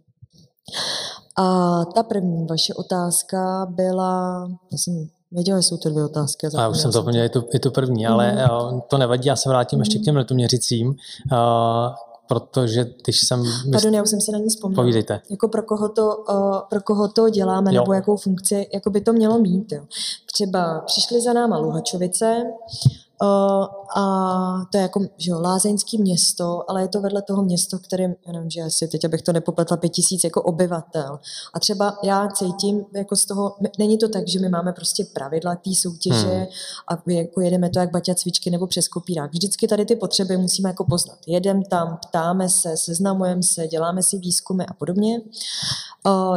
[1.37, 6.47] A ta první vaše otázka byla, já jsem Věděla, jsou to dvě otázky.
[6.57, 8.81] A já už jsem zapomněl i tu, i tu první, ale mm.
[8.89, 9.81] to nevadí, já se vrátím mm.
[9.81, 10.95] ještě k těm letoměřicím, uh,
[12.29, 13.45] protože když jsem...
[13.73, 14.83] Pardon, já už jsem si na ní vzpomněla.
[14.83, 15.21] Povídejte.
[15.31, 17.81] Jako pro koho to, uh, pro koho to děláme, jo.
[17.81, 19.73] nebo jakou funkci jako by to mělo mít.
[19.73, 19.83] Jo.
[20.33, 22.45] Třeba přišli za náma Luhačovice,
[23.23, 27.79] Uh, a to je jako že jo, lázeňský město, ale je to vedle toho město,
[27.79, 31.19] které, já nevím, že asi teď, abych to nepopletla, pět tisíc jako obyvatel.
[31.55, 35.55] A třeba já cítím jako z toho, není to tak, že my máme prostě pravidla
[35.55, 36.47] té soutěže hmm.
[36.89, 39.31] a jako jedeme to jak baťa cvičky nebo přes kopírák.
[39.31, 41.19] Vždycky tady ty potřeby musíme jako poznat.
[41.27, 45.21] Jedem tam, ptáme se, seznamujeme se, děláme si výzkumy a podobně.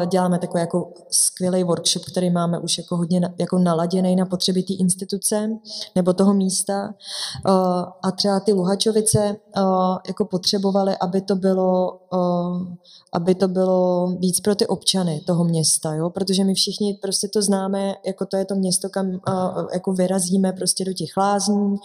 [0.10, 4.74] Děláme takový jako skvělý workshop, který máme už jako hodně jako naladěný na potřeby té
[4.74, 5.50] instituce
[5.96, 6.94] nebo toho místa.
[7.48, 7.54] Uh,
[8.02, 9.64] a třeba ty Luhačovice uh,
[10.08, 12.68] jako potřebovaly, aby to bylo uh,
[13.14, 16.10] aby to bylo víc pro ty občany toho města, jo?
[16.10, 19.20] protože my všichni prostě to známe, jako to je to město, kam
[19.74, 21.76] jako vyrazíme prostě do těch lázní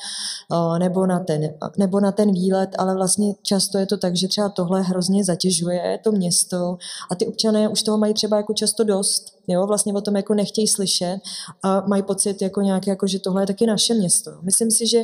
[0.78, 4.48] nebo, na ten, nebo na ten výlet, ale vlastně často je to tak, že třeba
[4.48, 6.78] tohle hrozně zatěžuje to město
[7.10, 10.34] a ty občané už toho mají třeba jako často dost, jo, vlastně o tom jako
[10.34, 11.18] nechtějí slyšet
[11.62, 14.30] a mají pocit jako nějaké, jako, že tohle je taky naše město.
[14.42, 15.02] Myslím si, že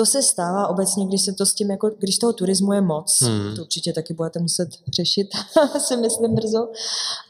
[0.00, 3.22] to se stává obecně, když se to s tím, jako, když toho turismu je moc.
[3.22, 3.56] Hmm.
[3.56, 5.28] To určitě taky budete muset řešit,
[5.78, 6.68] si myslím brzo.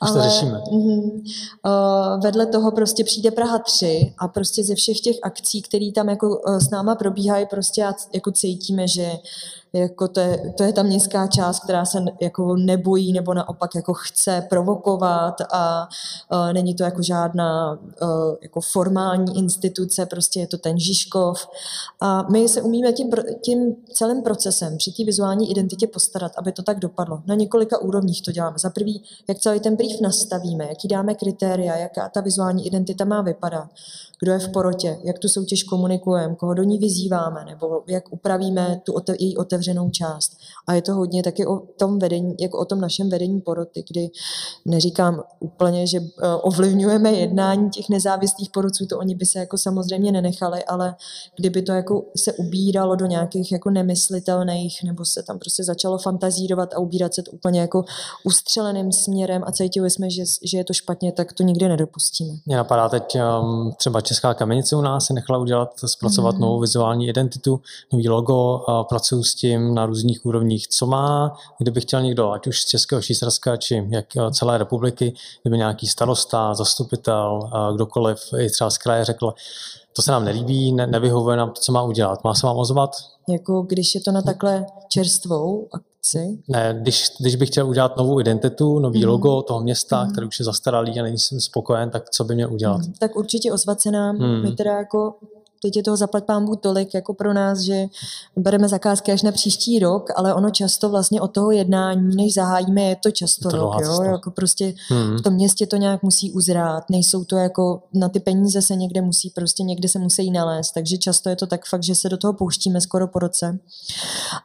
[0.02, 0.60] Už to řešíme.
[0.70, 6.08] Uh, vedle toho prostě přijde Praha 3 a prostě ze všech těch akcí, které tam
[6.08, 9.10] jako uh, s náma probíhají, prostě jako cítíme, že
[9.72, 13.94] jako to, je, to je ta městská část, která se jako nebojí nebo naopak jako
[13.94, 15.88] chce provokovat a
[16.32, 18.08] uh, není to jako žádná uh,
[18.42, 21.46] jako formální instituce, prostě je to ten Žižkov.
[22.00, 23.10] A my se umíme tím,
[23.42, 27.22] tím celým procesem při té vizuální identitě postarat, aby to tak dopadlo.
[27.26, 28.58] Na několika úrovních to děláme.
[28.58, 33.22] Za prvý, jak celý ten brief nastavíme, jaký dáme kritéria, jaká ta vizuální identita má
[33.22, 33.68] vypadat
[34.22, 38.80] kdo je v porotě, jak tu soutěž komunikujeme, koho do ní vyzýváme, nebo jak upravíme
[38.84, 40.32] tu otev, její otevřenou část.
[40.66, 44.10] A je to hodně taky o tom vedení, jako o tom našem vedení poroty, kdy
[44.64, 50.12] neříkám úplně, že eh, ovlivňujeme jednání těch nezávislých porotců, to oni by se jako samozřejmě
[50.12, 50.94] nenechali, ale
[51.36, 56.74] kdyby to jako se ubíralo do nějakých jako nemyslitelných, nebo se tam prostě začalo fantazírovat
[56.74, 57.84] a ubírat se to úplně jako
[58.24, 62.34] ustřeleným směrem a cítili jsme, že, že je to špatně, tak to nikdy nedopustíme.
[62.46, 66.40] Mě napadá teď um, třeba Česká kamenice u nás si nechala udělat, zpracovat mm.
[66.40, 67.60] novou vizuální identitu,
[67.92, 70.68] nový logo, a pracuju s tím na různých úrovních.
[70.68, 75.14] Co má, kdyby chtěl někdo, ať už z Českého Švýcarska, či jak eh, celé republiky,
[75.42, 79.34] kdyby nějaký starosta, zastupitel, kdokoliv, i třeba z kraje řekl,
[79.92, 82.24] to se nám nelíbí, ne, nevyhovuje nám to, co má udělat.
[82.24, 82.90] Má se vám ozvat?
[83.28, 85.68] Jako když je to na takhle čerstvou
[86.00, 86.38] akci?
[86.48, 89.10] Ne, když, když bych chtěl udělat novou identitu, nový mm.
[89.10, 90.12] logo toho města, mm.
[90.12, 92.80] který už je zastaralý a není jsem spokojen, tak co by měl udělat?
[92.80, 92.92] Mm.
[92.98, 94.16] Tak určitě ozvat se nám.
[94.16, 94.42] Mm.
[94.42, 95.14] My teda jako
[95.62, 97.86] teď je toho zaplať pámbu tolik jako pro nás, že
[98.36, 102.82] bereme zakázky až na příští rok, ale ono často vlastně od toho jednání, než zahájíme,
[102.82, 104.02] je to často to rok, jo?
[104.02, 105.18] jako prostě hmm.
[105.18, 109.02] v tom městě to nějak musí uzrát, nejsou to jako, na ty peníze se někde
[109.02, 112.16] musí, prostě někde se musí nalézt, takže často je to tak fakt, že se do
[112.16, 113.58] toho pouštíme skoro po roce.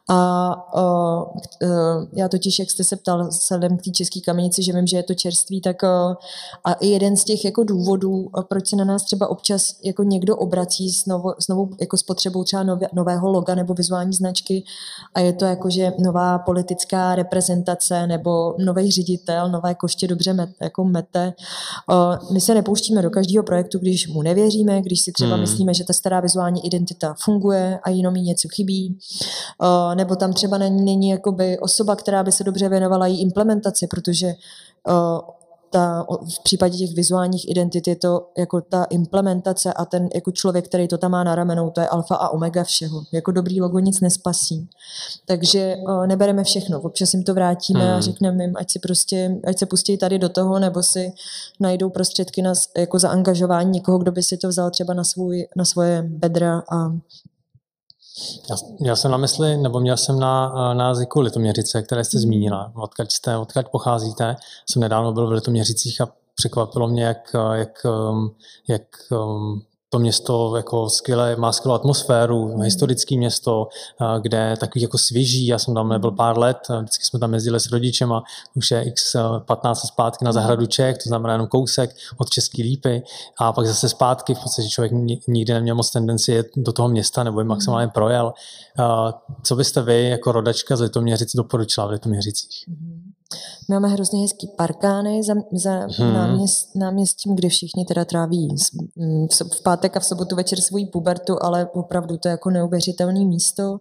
[0.08, 1.22] A uh,
[1.62, 4.96] uh, já totiž, jak jste se ptal vzhledem k té české kamenici, že vím, že
[4.96, 6.14] je to čerství, tak uh,
[6.64, 10.36] a i jeden z těch jako důvodů, proč se na nás třeba občas jako někdo
[10.36, 14.64] obrací s, novo, s novou jako spotřebou třeba nově, nového loga nebo vizuální značky
[15.14, 20.50] a je to jako, že nová politická reprezentace nebo nový ředitel, nové koště dobře met,
[20.62, 21.32] jako mete.
[22.32, 25.40] My se nepouštíme do každého projektu, když mu nevěříme, když si třeba hmm.
[25.40, 28.98] myslíme, že ta stará vizuální identita funguje a jenom jí něco chybí,
[29.94, 34.34] nebo tam třeba není, není jakoby osoba, která by se dobře věnovala její implementaci, protože
[35.76, 40.64] ta, v případě těch vizuálních identit je to jako ta implementace a ten jako člověk,
[40.68, 43.02] který to tam má na ramenou, to je alfa a omega všeho.
[43.12, 44.68] Jako dobrý logo nic nespasí.
[45.26, 46.80] Takže o, nebereme všechno.
[46.80, 47.94] Občas jim to vrátíme hmm.
[47.94, 51.12] a řekneme jim, ať si prostě, ať se pustí tady do toho, nebo si
[51.60, 55.64] najdou prostředky na jako zaangažování někoho, kdo by si to vzal třeba na, svůj, na
[55.64, 56.92] svoje bedra a
[58.50, 62.72] já, já jsem na mysli, nebo měl jsem na, na jazyku Litoměřice, které jste zmínila.
[62.74, 64.36] Odkud jste, odkud pocházíte.
[64.70, 67.86] Jsem nedávno byl v Litoměřicích a překvapilo mě, jak, jak,
[68.68, 68.82] jak
[69.88, 72.62] to město jako skvěle, má skvělou atmosféru, mm.
[72.62, 73.68] historické město,
[74.20, 77.72] kde takový jako svěží, já jsem tam nebyl pár let, vždycky jsme tam jezdili s
[77.72, 78.22] rodičem a
[78.54, 83.02] už je x 15 zpátky na zahradu Čech, to znamená jenom kousek od České lípy
[83.38, 84.92] a pak zase zpátky, v podstatě člověk
[85.28, 88.32] nikdy neměl moc tendenci jet do toho města nebo je maximálně projel.
[89.42, 92.64] Co byste vy jako rodačka z Litoměřic doporučila v Litoměřicích?
[92.68, 93.05] Mm.
[93.68, 96.14] Máme hrozně hezký parkány za, za hmm.
[96.14, 98.56] náměst, náměstím, kde všichni teda tráví
[99.52, 103.78] v pátek a v sobotu večer svůj pubertu, ale opravdu to je jako neuvěřitelné místo.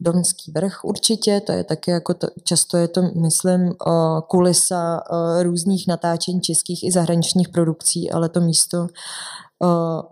[0.00, 3.72] Domský vrch určitě, to je taky jako to, často je to, myslím,
[4.28, 5.02] kulisa
[5.42, 8.86] různých natáčení českých i zahraničních produkcí, ale to místo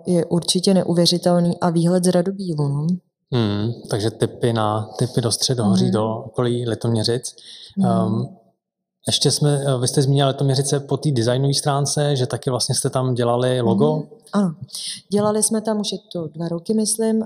[0.07, 2.69] je určitě neuvěřitelný a výhled z Radobílu.
[2.69, 2.87] No?
[3.33, 5.91] Hmm, takže typy na typy do středohoří, mm.
[5.91, 7.37] do okolí Litoměřic.
[7.77, 7.85] Mm.
[7.87, 8.37] Um,
[9.07, 13.15] ještě jsme, vy jste zmínila Litoměřice po té designové stránce, že taky vlastně jste tam
[13.15, 13.97] dělali logo.
[13.97, 14.03] Mm.
[14.33, 14.55] Ano,
[15.13, 17.25] dělali jsme tam, už je to dva roky, myslím,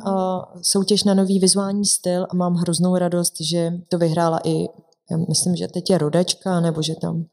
[0.63, 4.69] soutěž na nový vizuální styl a mám hroznou radost, že to vyhrála i,
[5.11, 7.25] já myslím, že teď je rodačka, nebo že tam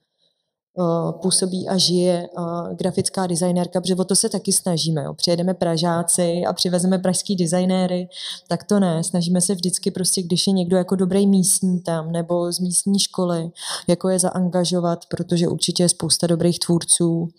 [1.22, 2.30] působí a žije
[2.74, 5.04] grafická designérka, protože o to se taky snažíme.
[5.04, 5.14] Jo.
[5.14, 8.08] Přijedeme Pražáci a přivezeme pražský designéry,
[8.48, 9.04] tak to ne.
[9.04, 13.52] Snažíme se vždycky prostě, když je někdo jako dobrý místní tam nebo z místní školy,
[13.88, 17.30] jako je zaangažovat, protože určitě je spousta dobrých tvůrců,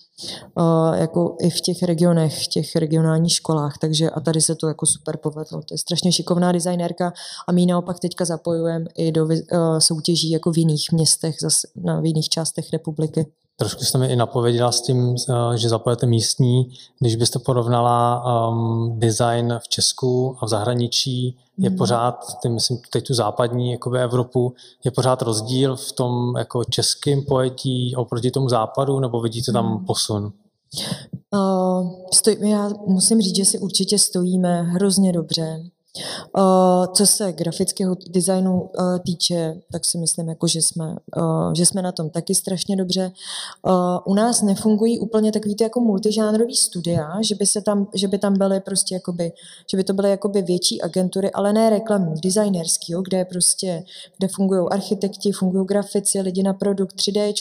[0.95, 4.87] jako i v těch regionech, v těch regionálních školách, takže a tady se to jako
[4.87, 5.63] super povedlo.
[5.63, 7.13] To je strašně šikovná designérka
[7.47, 9.29] a my naopak teďka zapojujeme i do
[9.79, 13.24] soutěží jako v jiných městech, zase na v jiných částech republiky.
[13.57, 16.73] Trošku jste mi i napověděla s tím, eh, že zapojete místní.
[17.01, 21.77] Když byste porovnala um, design v Česku a v zahraničí, je mm.
[21.77, 27.23] pořád, ty myslím teď tu západní jakoby Evropu, je pořád rozdíl v tom jako českém
[27.23, 29.85] pojetí oproti tomu západu, nebo vidíte tam mm.
[29.85, 30.33] posun?
[31.35, 35.63] Uh, stoj, já musím říct, že si určitě stojíme hrozně dobře.
[36.93, 38.71] Co se grafického designu
[39.07, 40.97] týče, tak si myslím, jako, že, jsme,
[41.57, 43.13] že jsme na tom taky strašně dobře.
[44.05, 48.19] U nás nefungují úplně takový ty jako multižánrový studia, že by, se tam, že by
[48.19, 49.33] tam byly prostě jakoby,
[49.71, 53.85] že by to byly jakoby větší agentury, ale ne reklamní, designerský, jo, kde prostě,
[54.19, 57.35] kde fungují architekti, fungují grafici, lidi na produkt 3D,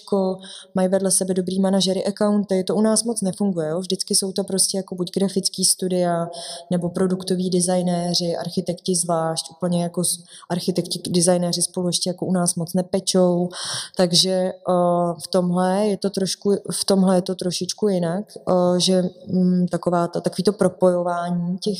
[0.75, 3.79] mají vedle sebe dobrý manažery accounty, to u nás moc nefunguje, jo.
[3.79, 6.27] vždycky jsou to prostě jako buď grafický studia,
[6.71, 10.01] nebo produktoví designéři, architekti zvlášť, úplně jako
[10.49, 13.49] architekti, designéři spolu ještě jako u nás moc nepečou,
[13.97, 19.03] takže uh, v tomhle je to trošku, v tomhle je to trošičku jinak, uh, že
[19.27, 21.79] um, taková to, takový to propojování těch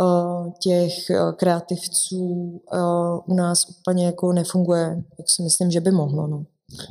[0.00, 0.94] uh, těch
[1.36, 2.60] kreativců
[3.26, 6.26] u nás úplně jako nefunguje, jak si myslím, že by mohlo.
[6.26, 6.44] No.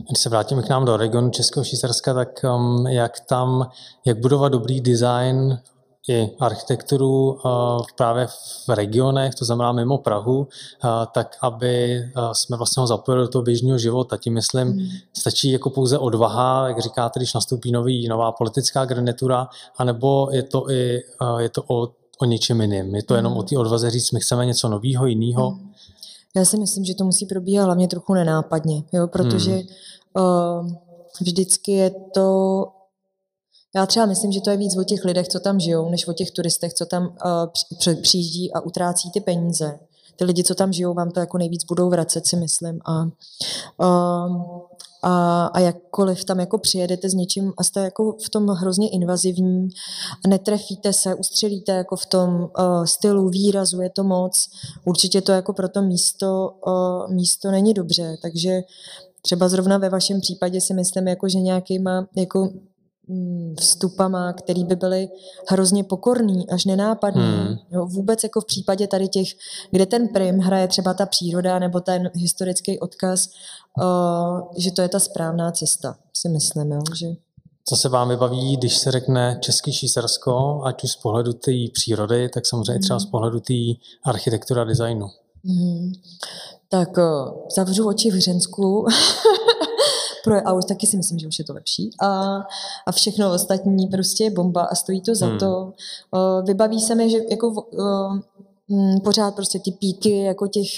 [0.10, 3.70] Když se vrátíme k nám do regionu Českého Švýcarska, tak um, jak tam,
[4.06, 5.60] jak budovat dobrý design
[6.10, 7.40] i architekturu
[7.96, 8.28] právě
[8.68, 10.48] v regionech, to znamená mimo Prahu,
[11.12, 14.18] tak aby jsme vlastně ho zapojili do toho běžného života.
[14.18, 14.88] Tím myslím, hmm.
[15.14, 20.72] stačí jako pouze odvaha, jak říkáte, když nastoupí nový, nová politická garnitura, anebo je to
[20.72, 21.04] i
[21.38, 21.90] je to o,
[22.20, 22.96] o něčem jiným.
[22.96, 23.40] Je to jenom hmm.
[23.40, 25.50] o té odvaze říct, my chceme něco nového, jiného.
[25.50, 25.72] Hmm.
[26.36, 29.64] Já si myslím, že to musí probíhat hlavně trochu nenápadně, jo, protože hmm.
[30.18, 30.72] uh,
[31.22, 32.68] vždycky je to
[33.76, 36.14] já třeba myslím, že to je víc o těch lidech, co tam žijou, než o
[36.14, 39.80] těch turistech, co tam uh, přijíždí a utrácí ty peníze.
[40.16, 42.80] Ty lidi, co tam žijou, vám to jako nejvíc budou vracet, si myslím.
[42.86, 44.44] A, uh,
[45.04, 49.70] a, a jakkoliv tam jako přijedete s něčím a jste jako v tom hrozně invazivní,
[50.28, 54.50] netrefíte se, ustřelíte jako v tom uh, stylu, výrazu, je to moc,
[54.86, 58.62] určitě to jako pro to místo, uh, místo není dobře, takže
[59.22, 62.50] třeba zrovna ve vašem případě si myslím, jako, že nějakýma jako
[63.60, 65.10] vstupama, který by byly
[65.48, 67.22] hrozně pokorný, až nenápadný.
[67.22, 67.58] Hmm.
[67.72, 69.28] Jo, vůbec jako v případě tady těch,
[69.72, 73.30] kde ten prim hraje třeba ta příroda nebo ten historický odkaz,
[73.82, 76.72] uh, že to je ta správná cesta, si myslím.
[76.72, 77.08] Jo, že...
[77.70, 82.30] Co se vám vybaví, když se řekne Český Švýcarsko, ať už z pohledu té přírody,
[82.30, 83.12] tak samozřejmě třeba z hmm.
[83.12, 83.54] pohledu té
[84.04, 85.08] architektury a designu?
[85.46, 85.92] Hmm.
[86.70, 86.90] Tak
[87.56, 88.86] zavřu oči v Hřensku
[90.24, 91.90] pro a už taky si myslím, že už je to lepší.
[92.02, 92.40] A,
[92.86, 95.40] a všechno ostatní prostě je bomba a stojí to za hmm.
[95.40, 95.74] to.
[96.12, 98.20] Uh, vybaví se mi, že jako uh,
[99.04, 100.70] pořád prostě ty píky jako těch,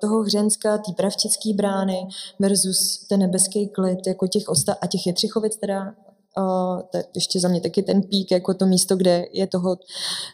[0.00, 2.06] toho Hřenska, ty pravčický brány
[2.38, 5.94] versus ten nebeský klid jako těch osta- a těch Jetřichovic teda
[6.38, 9.76] Uh, to je ještě za mě taky ten pík, jako to místo, kde je toho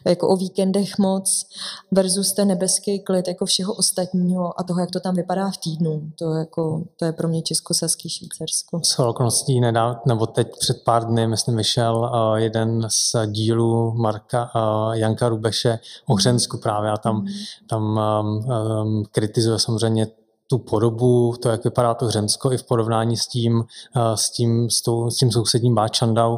[0.05, 1.45] jako o víkendech moc
[1.91, 6.11] versus ten nebeský klid jako všeho ostatního a toho, jak to tam vypadá v týdnu.
[6.15, 8.81] To, jako, to je pro mě Českosaský Švýcarsko.
[8.83, 14.51] S okolností nedá, nebo teď před pár dny, myslím, vyšel uh, jeden z dílů Marka
[14.55, 17.27] uh, Janka Rubeše o Hřensku právě a tam, mm.
[17.69, 20.07] tam um, um, kritizuje samozřejmě
[20.49, 23.63] tu podobu, to, jak vypadá to Hřensko i v porovnání s tím,
[23.95, 26.37] eh, s tím, s tou, s tím sousedním Báčandau.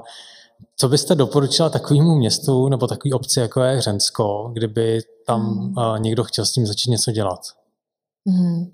[0.77, 6.03] Co byste doporučila takovému městu nebo takové obci, jako je Hřensko, kdyby tam hmm.
[6.03, 7.39] někdo chtěl s tím začít něco dělat?
[8.27, 8.65] Hmm.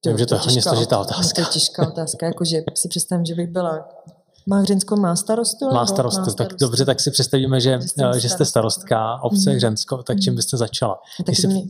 [0.00, 1.34] To, Vím, že to je hodně složitá otázka.
[1.34, 3.88] To je těžká otázka, jakože si představím, že bych byla
[4.54, 5.66] Hřensko má starostu?
[5.72, 7.78] Má starostu, má tak dobře, tak si představíme, že,
[8.14, 9.56] že, že jste starostka obce mm.
[9.56, 10.98] Hřensko, tak čím byste začala?
[11.26, 11.62] Tak si mě,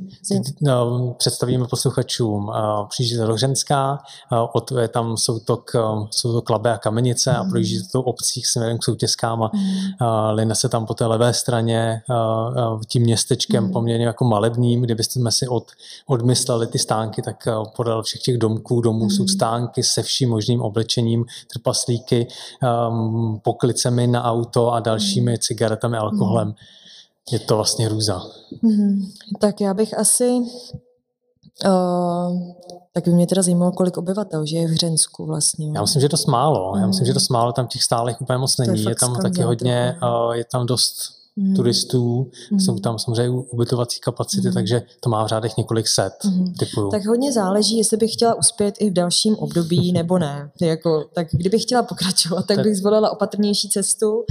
[0.61, 2.53] no, představíme posluchačům,
[2.89, 3.99] přijíždíte do Hřenska,
[4.53, 7.37] od, tam jsou to, k, jsou to klabe a kamenice mm.
[7.37, 10.35] a projíždíte tou obcí směrem k soutězkám a mm.
[10.35, 12.03] line se tam po té levé straně
[12.89, 13.73] tím městečkem mm.
[13.73, 15.65] poměrně jako malebným, kdybyste si od,
[16.07, 19.11] odmysleli ty stánky, tak podél všech těch domků, domů mm.
[19.11, 22.27] jsou stánky se vším možným oblečením, trpaslíky,
[22.89, 25.39] um, poklicemi na auto a dalšími mm.
[25.39, 26.49] cigaretami, alkoholem.
[26.49, 26.55] Mm.
[27.33, 28.23] Je to vlastně hrůza.
[28.63, 29.03] Mm.
[29.41, 30.43] Tak já bych asi
[31.65, 32.39] Uh,
[32.93, 35.73] tak by mě teda zajímalo, kolik obyvatel že je v Hřensku vlastně.
[35.75, 36.77] Já myslím, že dost málo.
[36.77, 38.83] Já myslím, že dost málo, tam těch stálých úplně moc není.
[38.83, 41.55] Je, je tam taky hodně, uh, je tam dost mm.
[41.55, 42.61] turistů, mm.
[42.61, 44.55] jsou tam samozřejmě ubytovací kapacity, mm.
[44.55, 46.55] takže to má v řádech několik set mm.
[46.55, 46.89] typů.
[46.91, 50.51] Tak hodně záleží, jestli bych chtěla uspět i v dalším období nebo ne.
[50.61, 54.25] Jako, tak kdybych chtěla pokračovat, tak bych zvolila opatrnější cestu uh,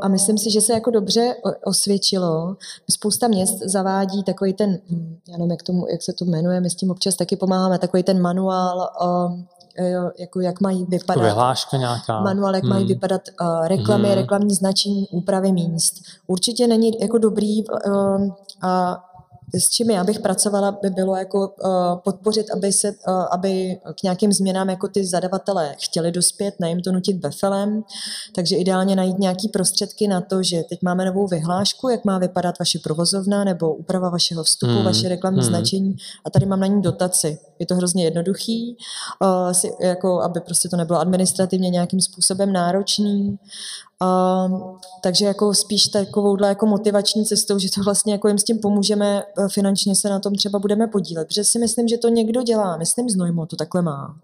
[0.00, 1.34] a myslím si, že se jako dobře
[1.64, 2.56] osvědčilo.
[2.90, 6.70] Spousta měst zavádí takový ten, hm, já nevím, jak, tomu, jak se to jmenuje, my
[6.70, 9.40] s tím občas taky pomáháme, takový ten manuál uh,
[10.18, 11.22] jako jak mají vypadat.
[11.22, 12.20] Vyhláška nějaká.
[12.20, 12.72] Manuál, jak hmm.
[12.72, 14.14] mají vypadat uh, reklamy, hmm.
[14.14, 15.94] reklamní značení, úpravy míst.
[16.26, 18.28] Určitě není jako dobrý uh,
[18.62, 19.02] a
[19.54, 24.02] s čím já bych pracovala, by bylo jako uh, podpořit, aby, se, uh, aby k
[24.02, 27.84] nějakým změnám jako ty zadavatelé chtěli dospět, nejim to nutit befelem,
[28.34, 32.58] takže ideálně najít nějaký prostředky na to, že teď máme novou vyhlášku, jak má vypadat
[32.58, 34.84] vaše provozovna nebo úprava vašeho vstupu, hmm.
[34.84, 35.48] vaše reklamní hmm.
[35.48, 37.38] značení a tady mám na ní dotaci.
[37.58, 38.76] Je to hrozně jednoduchý,
[39.22, 43.38] uh, si, jako aby prostě to nebylo administrativně nějakým způsobem náročný.
[44.04, 48.58] Uh, takže jako spíš takovouhle jako motivační cestou, že to vlastně jako jim s tím
[48.58, 51.28] pomůžeme, e, finančně se na tom třeba budeme podílet.
[51.28, 54.16] Protože si myslím, že to někdo dělá, myslím Znojmo to takhle má.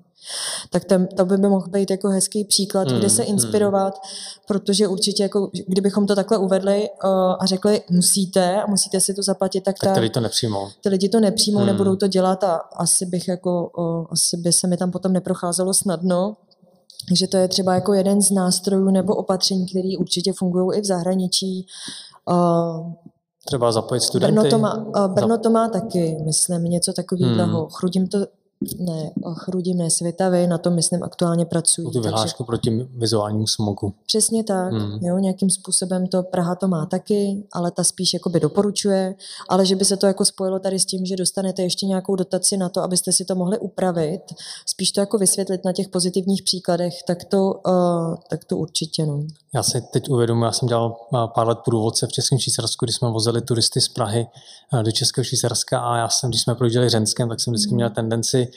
[0.70, 3.33] Tak ten, to by mohl být jako hezký příklad, hmm, kde se hmm.
[3.33, 4.45] inspirovat, hmm.
[4.47, 9.22] protože určitě, jako, kdybychom to takhle uvedli uh, a řekli, musíte a musíte si to
[9.22, 10.68] zaplatit, tak, tak ta, ty lidi to nepřijmou.
[10.81, 11.66] Ty lidi to nepřijmou, hmm.
[11.66, 15.74] nebudou to dělat a asi bych jako, uh, asi by se mi tam potom neprocházelo
[15.74, 16.37] snadno.
[17.09, 20.84] Takže to je třeba jako jeden z nástrojů nebo opatření, které určitě fungují i v
[20.84, 21.66] zahraničí.
[23.46, 24.34] Třeba zapojit studenty?
[24.34, 27.61] Brno to má, Brno to má taky, myslím, něco takového.
[27.61, 27.68] Hmm.
[27.70, 28.18] Chrudím to
[28.78, 31.92] ne, chrudím, ne světavy, na tom, myslím, aktuálně pracují.
[31.92, 32.46] Tu vyhlášku takže...
[32.46, 33.94] proti vizuálnímu smogu.
[34.06, 34.98] Přesně tak, hmm.
[35.02, 39.14] jo, nějakým způsobem to Praha to má taky, ale ta spíš jakoby doporučuje,
[39.48, 42.56] ale že by se to jako spojilo tady s tím, že dostanete ještě nějakou dotaci
[42.56, 44.20] na to, abyste si to mohli upravit,
[44.66, 49.24] spíš to jako vysvětlit na těch pozitivních příkladech, tak to, uh, tak to určitě, no.
[49.54, 52.92] Já si teď uvědomuji, já jsem dělal eh, pár let průvodce v Českém Švýcarsku, kdy
[52.92, 54.26] jsme vozili turisty z Prahy
[54.74, 57.90] eh, do Českého Švýcarska a já jsem, když jsme projížděli Řenskem, tak jsem vždycky měl
[57.90, 58.49] tendenci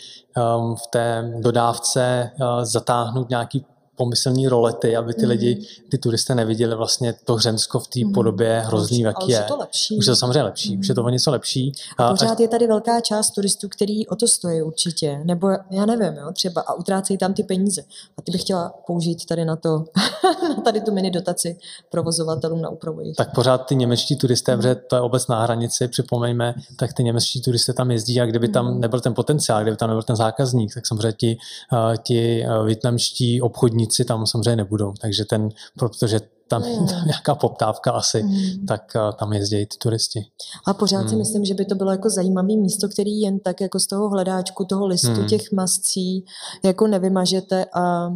[0.75, 3.65] v té dodávce uh, zatáhnout nějaký
[3.95, 5.29] pomyslní rolety, aby ty mm.
[5.29, 8.13] lidi, ty turisté neviděli vlastně to Hřensko v té mm.
[8.13, 9.25] podobě hrozný, jak je.
[9.27, 9.97] Už je to lepší.
[9.97, 10.79] Už je to samozřejmě lepší, mm.
[10.79, 11.71] už je to o něco lepší.
[11.97, 16.13] A pořád je tady velká část turistů, který o to stojí určitě, nebo já nevím,
[16.13, 17.81] jo, třeba a utrácejí tam ty peníze.
[18.17, 19.69] A ty bych chtěla použít tady na to,
[20.49, 21.57] na tady tu mini dotaci
[21.89, 24.57] provozovatelům na úpravu Tak pořád ty němečtí turisté, mm.
[24.61, 28.47] protože to je obec na hranici, připomeňme, tak ty němečtí turisté tam jezdí a kdyby
[28.47, 28.81] tam mm.
[28.81, 31.37] nebyl ten potenciál, kdyby tam nebyl ten zákazník, tak samozřejmě ti,
[32.03, 36.87] ti větnamští obchodní obchodníci tam samozřejmě nebudou, takže ten, protože tam je mm.
[37.05, 38.65] nějaká poptávka asi, mm.
[38.67, 40.25] tak uh, tam jezdí ty turisti.
[40.67, 41.09] A pořád mm.
[41.09, 44.09] si myslím, že by to bylo jako zajímavé místo, který jen tak jako z toho
[44.09, 45.27] hledáčku, toho listu mm.
[45.27, 46.25] těch mascí
[46.63, 48.09] jako nevymažete a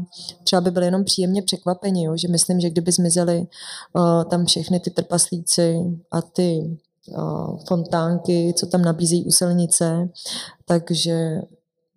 [0.44, 2.18] třeba by byli jenom příjemně překvapeni, jo?
[2.18, 3.48] že myslím, že kdyby zmizeli
[3.94, 5.78] uh, tam všechny ty trpaslíci
[6.12, 10.10] a ty uh, fontánky, co tam nabízí u silnice,
[10.66, 11.42] takže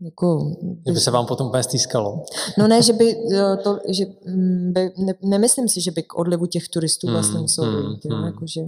[0.00, 2.24] jako, že by se vám potom úplně stýskalo.
[2.58, 3.16] No ne, že by
[3.64, 7.40] to, že mm, by, ne, nemyslím si, že by k odlivu těch turistů hmm, vlastně
[7.40, 8.24] muselo mm, mm, mm.
[8.24, 8.60] jako, že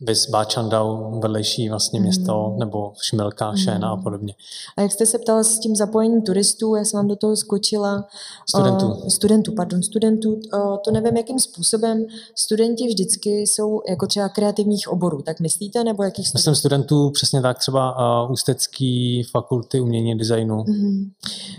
[0.00, 2.58] Vys Báčandau, vedlejší vlastně město, mm.
[2.58, 3.56] nebo Šmilka, mm.
[3.56, 4.34] Šéna a podobně.
[4.76, 8.08] A jak jste se ptala s tím zapojením turistů, já jsem vám do toho skočila.
[8.48, 8.86] Studentů.
[8.86, 10.34] Uh, studentů, pardon, studentů.
[10.34, 12.04] Uh, to nevím, jakým způsobem.
[12.34, 16.50] Studenti vždycky jsou jako třeba kreativních oborů, tak myslíte, nebo jakých studentů?
[16.50, 20.64] Myslím studentů přesně tak, třeba uh, Ústecký fakulty umění designu.
[20.68, 21.04] Mm.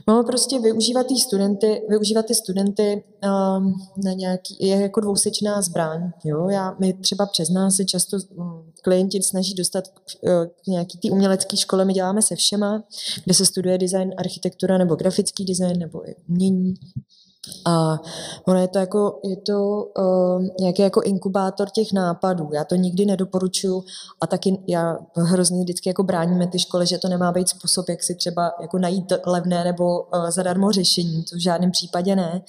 [0.08, 3.74] Máme prostě využívat ty studenty, využívat ty studenty um,
[4.06, 6.12] na nějaký, je jako dvousečná zbraň.
[6.24, 6.50] Jo?
[6.50, 8.18] Já, my třeba přes nás se často
[8.84, 10.02] klienti snaží dostat k,
[10.64, 11.86] k nějaký té umělecké škole.
[11.86, 12.84] My děláme se všema,
[13.26, 16.74] kde se studuje design, architektura nebo grafický design nebo umění.
[17.66, 18.00] A
[18.46, 22.50] ono je to jako, je to uh, nějaký jako inkubátor těch nápadů.
[22.54, 23.84] Já to nikdy nedoporučuji
[24.22, 28.04] a taky já hrozně vždycky jako bráníme ty školy, že to nemá být způsob, jak
[28.04, 32.42] si třeba jako najít levné nebo uh, zadarmo řešení, to v žádném případě ne,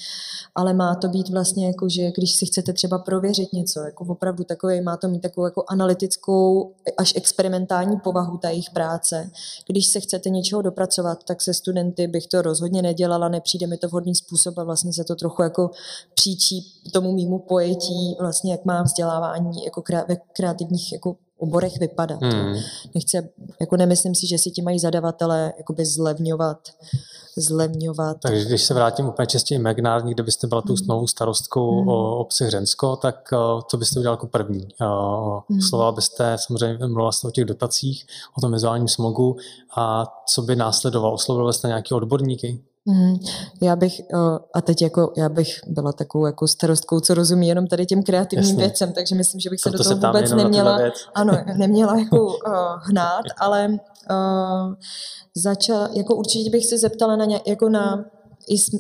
[0.55, 4.45] ale má to být vlastně jako, že když si chcete třeba prověřit něco, jako opravdu
[4.45, 9.31] takový, má to mít takovou jako analytickou až experimentální povahu ta jejich práce.
[9.67, 13.89] Když se chcete něčeho dopracovat, tak se studenty bych to rozhodně nedělala, nepřijde mi to
[13.89, 15.71] vhodný způsob a vlastně se to trochu jako
[16.15, 22.23] příčí tomu mýmu pojetí, vlastně jak má vzdělávání jako ve kreativních jako oborech vypadat.
[22.23, 22.55] Hmm.
[22.95, 23.31] Nechci,
[23.61, 26.59] jako nemyslím si, že si ti mají zadavatele jakoby zlevňovat
[27.41, 28.17] zlevňovat.
[28.23, 30.87] Takže když se vrátím úplně čistěji imaginární, kde byste byla tou hmm.
[30.89, 31.89] novou starostkou hmm.
[31.89, 33.29] o obci Hřensko, tak
[33.69, 34.69] co byste udělal jako první?
[35.49, 35.61] Hmm.
[35.61, 38.07] Slova byste samozřejmě mluvila o těch dotacích,
[38.39, 39.37] o tom vizuálním smogu
[39.77, 41.15] a co by následovalo?
[41.15, 42.65] Oslovil byste nějaké odborníky?
[42.89, 43.17] Mm,
[43.63, 44.01] já bych,
[44.55, 48.49] a teď jako, já bych byla takovou jako starostkou, co rozumí jenom tady těm kreativním
[48.49, 48.65] Jasně.
[48.65, 50.79] věcem, takže myslím, že bych se Proto do toho vůbec neměla,
[51.15, 52.33] ano, neměla jako uh,
[52.81, 54.75] hnát, ale uh,
[55.35, 58.05] začala, jako určitě bych se zeptala na, ně, jako na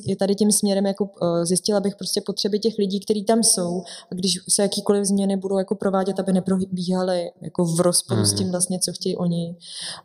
[0.06, 1.10] i tady tím směrem jako
[1.42, 3.82] zjistila bych prostě potřeby těch lidí, kteří tam jsou
[4.12, 8.26] a když se jakýkoliv změny budou jako provádět, aby neprobíhaly jako v rozporu mm.
[8.26, 8.52] s tím hmm.
[8.52, 9.56] vlastně, co chtějí oni.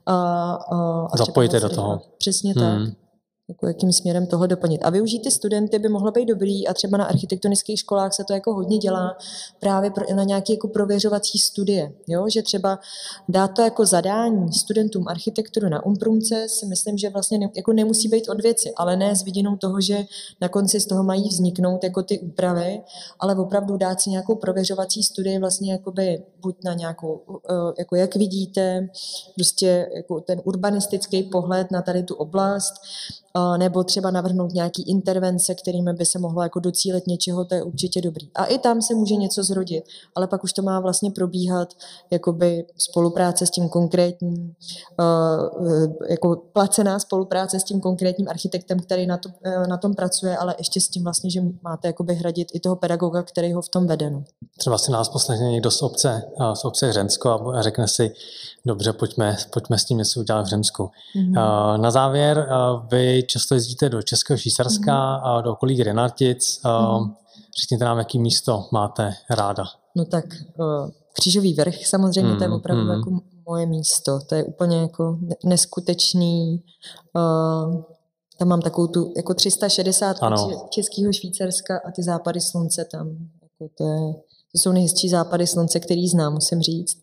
[0.06, 0.14] A,
[0.54, 2.02] a, a Zapojte do toho.
[2.18, 2.62] Přesně mm.
[2.62, 3.03] tak
[3.50, 4.82] jako jakým směrem toho doplnit.
[4.84, 8.34] A využít ty studenty by mohlo být dobrý a třeba na architektonických školách se to
[8.34, 9.18] jako hodně dělá
[9.60, 11.94] právě pro, na nějaké jako prověřovací studie.
[12.08, 12.26] Jo?
[12.30, 12.80] Že třeba
[13.30, 18.08] dát to jako zadání studentům architekturu na umprumce si myslím, že vlastně ne, jako nemusí
[18.08, 20.06] být od věci, ale ne s vidinou toho, že
[20.42, 22.82] na konci z toho mají vzniknout jako ty úpravy,
[23.20, 28.16] ale opravdu dát si nějakou prověřovací studii vlastně jakoby buď na nějakou, eh, jako jak
[28.16, 28.90] vidíte,
[29.36, 32.74] prostě jako ten urbanistický pohled na tady tu oblast,
[33.58, 38.02] nebo třeba navrhnout nějaký intervence, kterými by se mohlo jako docílit něčeho, to je určitě
[38.02, 38.30] dobrý.
[38.36, 39.84] A i tam se může něco zrodit,
[40.16, 41.74] ale pak už to má vlastně probíhat
[42.12, 44.54] jakoby spolupráce s tím konkrétním,
[46.10, 50.56] jako placená spolupráce s tím konkrétním architektem, který na, to, e, na tom pracuje, ale
[50.58, 53.88] ještě s tím vlastně, že máte jakoby hradit i toho pedagoga, který ho v tom
[53.88, 54.10] vede.
[54.10, 54.24] No.
[54.58, 56.24] Třeba si nás poslechne někdo z obce,
[56.54, 58.14] z obce Hřensko a řekne si,
[58.66, 60.90] dobře, pojďme, pojďme s tím něco udělat v Řemsku.
[61.16, 61.82] Mm-hmm.
[61.82, 62.50] Na závěr,
[62.92, 65.42] vy často jezdíte do Českého Švýcarska, mm-hmm.
[65.44, 66.62] do okolí Grenartic.
[66.64, 67.14] Mm-hmm.
[67.62, 69.64] Řekněte nám, jaký místo máte ráda.
[69.96, 70.26] No tak
[71.14, 72.90] Křížový vrch samozřejmě, mm, to je mhm, opravdu mm.
[72.90, 74.20] jako moje místo.
[74.20, 76.64] To je úplně jako neskutečný.
[78.38, 80.18] tam mám takovou tu jako 360
[80.70, 83.08] českého Švýcarska a ty západy slunce tam.
[83.42, 84.14] Jako to je
[84.54, 86.98] to jsou nejhezčí západy slunce, který znám, musím říct.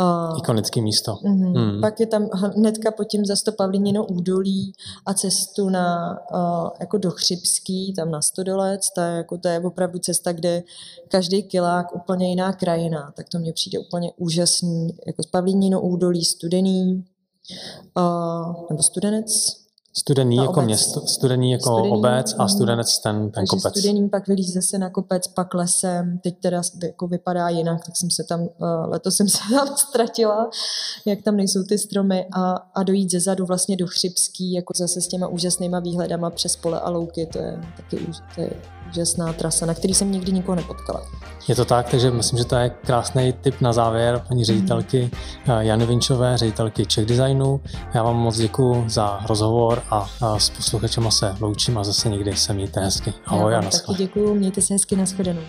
[0.00, 1.12] Uh, Ikonické místo.
[1.12, 1.58] Uh-huh.
[1.58, 1.80] Hmm.
[1.80, 4.72] Pak je tam hnedka pod tím zase to Pavlínino údolí
[5.06, 9.60] a cestu na, uh, jako do Chřipský, tam na Stodolec, to je, jako, to je
[9.60, 10.62] opravdu cesta, kde
[11.08, 14.96] každý kilák úplně jiná krajina, tak to mně přijde úplně úžasný.
[15.06, 17.04] Jako z Pavlínino údolí studený,
[17.96, 19.60] uh, nebo studenec,
[19.92, 20.64] Studený jako obec.
[20.64, 23.78] město, studený jako studený, obec a studenec ten, ten kopec.
[23.78, 28.10] studený pak vylíz zase na kopec, pak lesem, teď teda jako vypadá jinak, tak jsem
[28.10, 28.48] se tam, uh,
[28.84, 30.50] letos jsem se tam ztratila,
[31.06, 35.00] jak tam nejsou ty stromy a, a dojít ze zadu vlastně do Chřipský, jako zase
[35.00, 38.50] s těma úžasnýma výhledama přes pole a louky, to je taky to je
[38.90, 41.02] úžasná trasa, na který jsem nikdy nikoho nepotkala.
[41.48, 45.10] Je to tak, takže myslím, že to je krásný tip na závěr paní ředitelky
[45.46, 45.52] mm.
[45.60, 47.60] Jany Vinčové, ředitelky Czech Designu.
[47.94, 52.52] Já vám moc děkuji za rozhovor a, s posluchačema se loučím a zase někdy se
[52.52, 53.12] mějte hezky.
[53.26, 55.42] Ahoj Já a taky děkuji, mějte se hezky, nashledanou.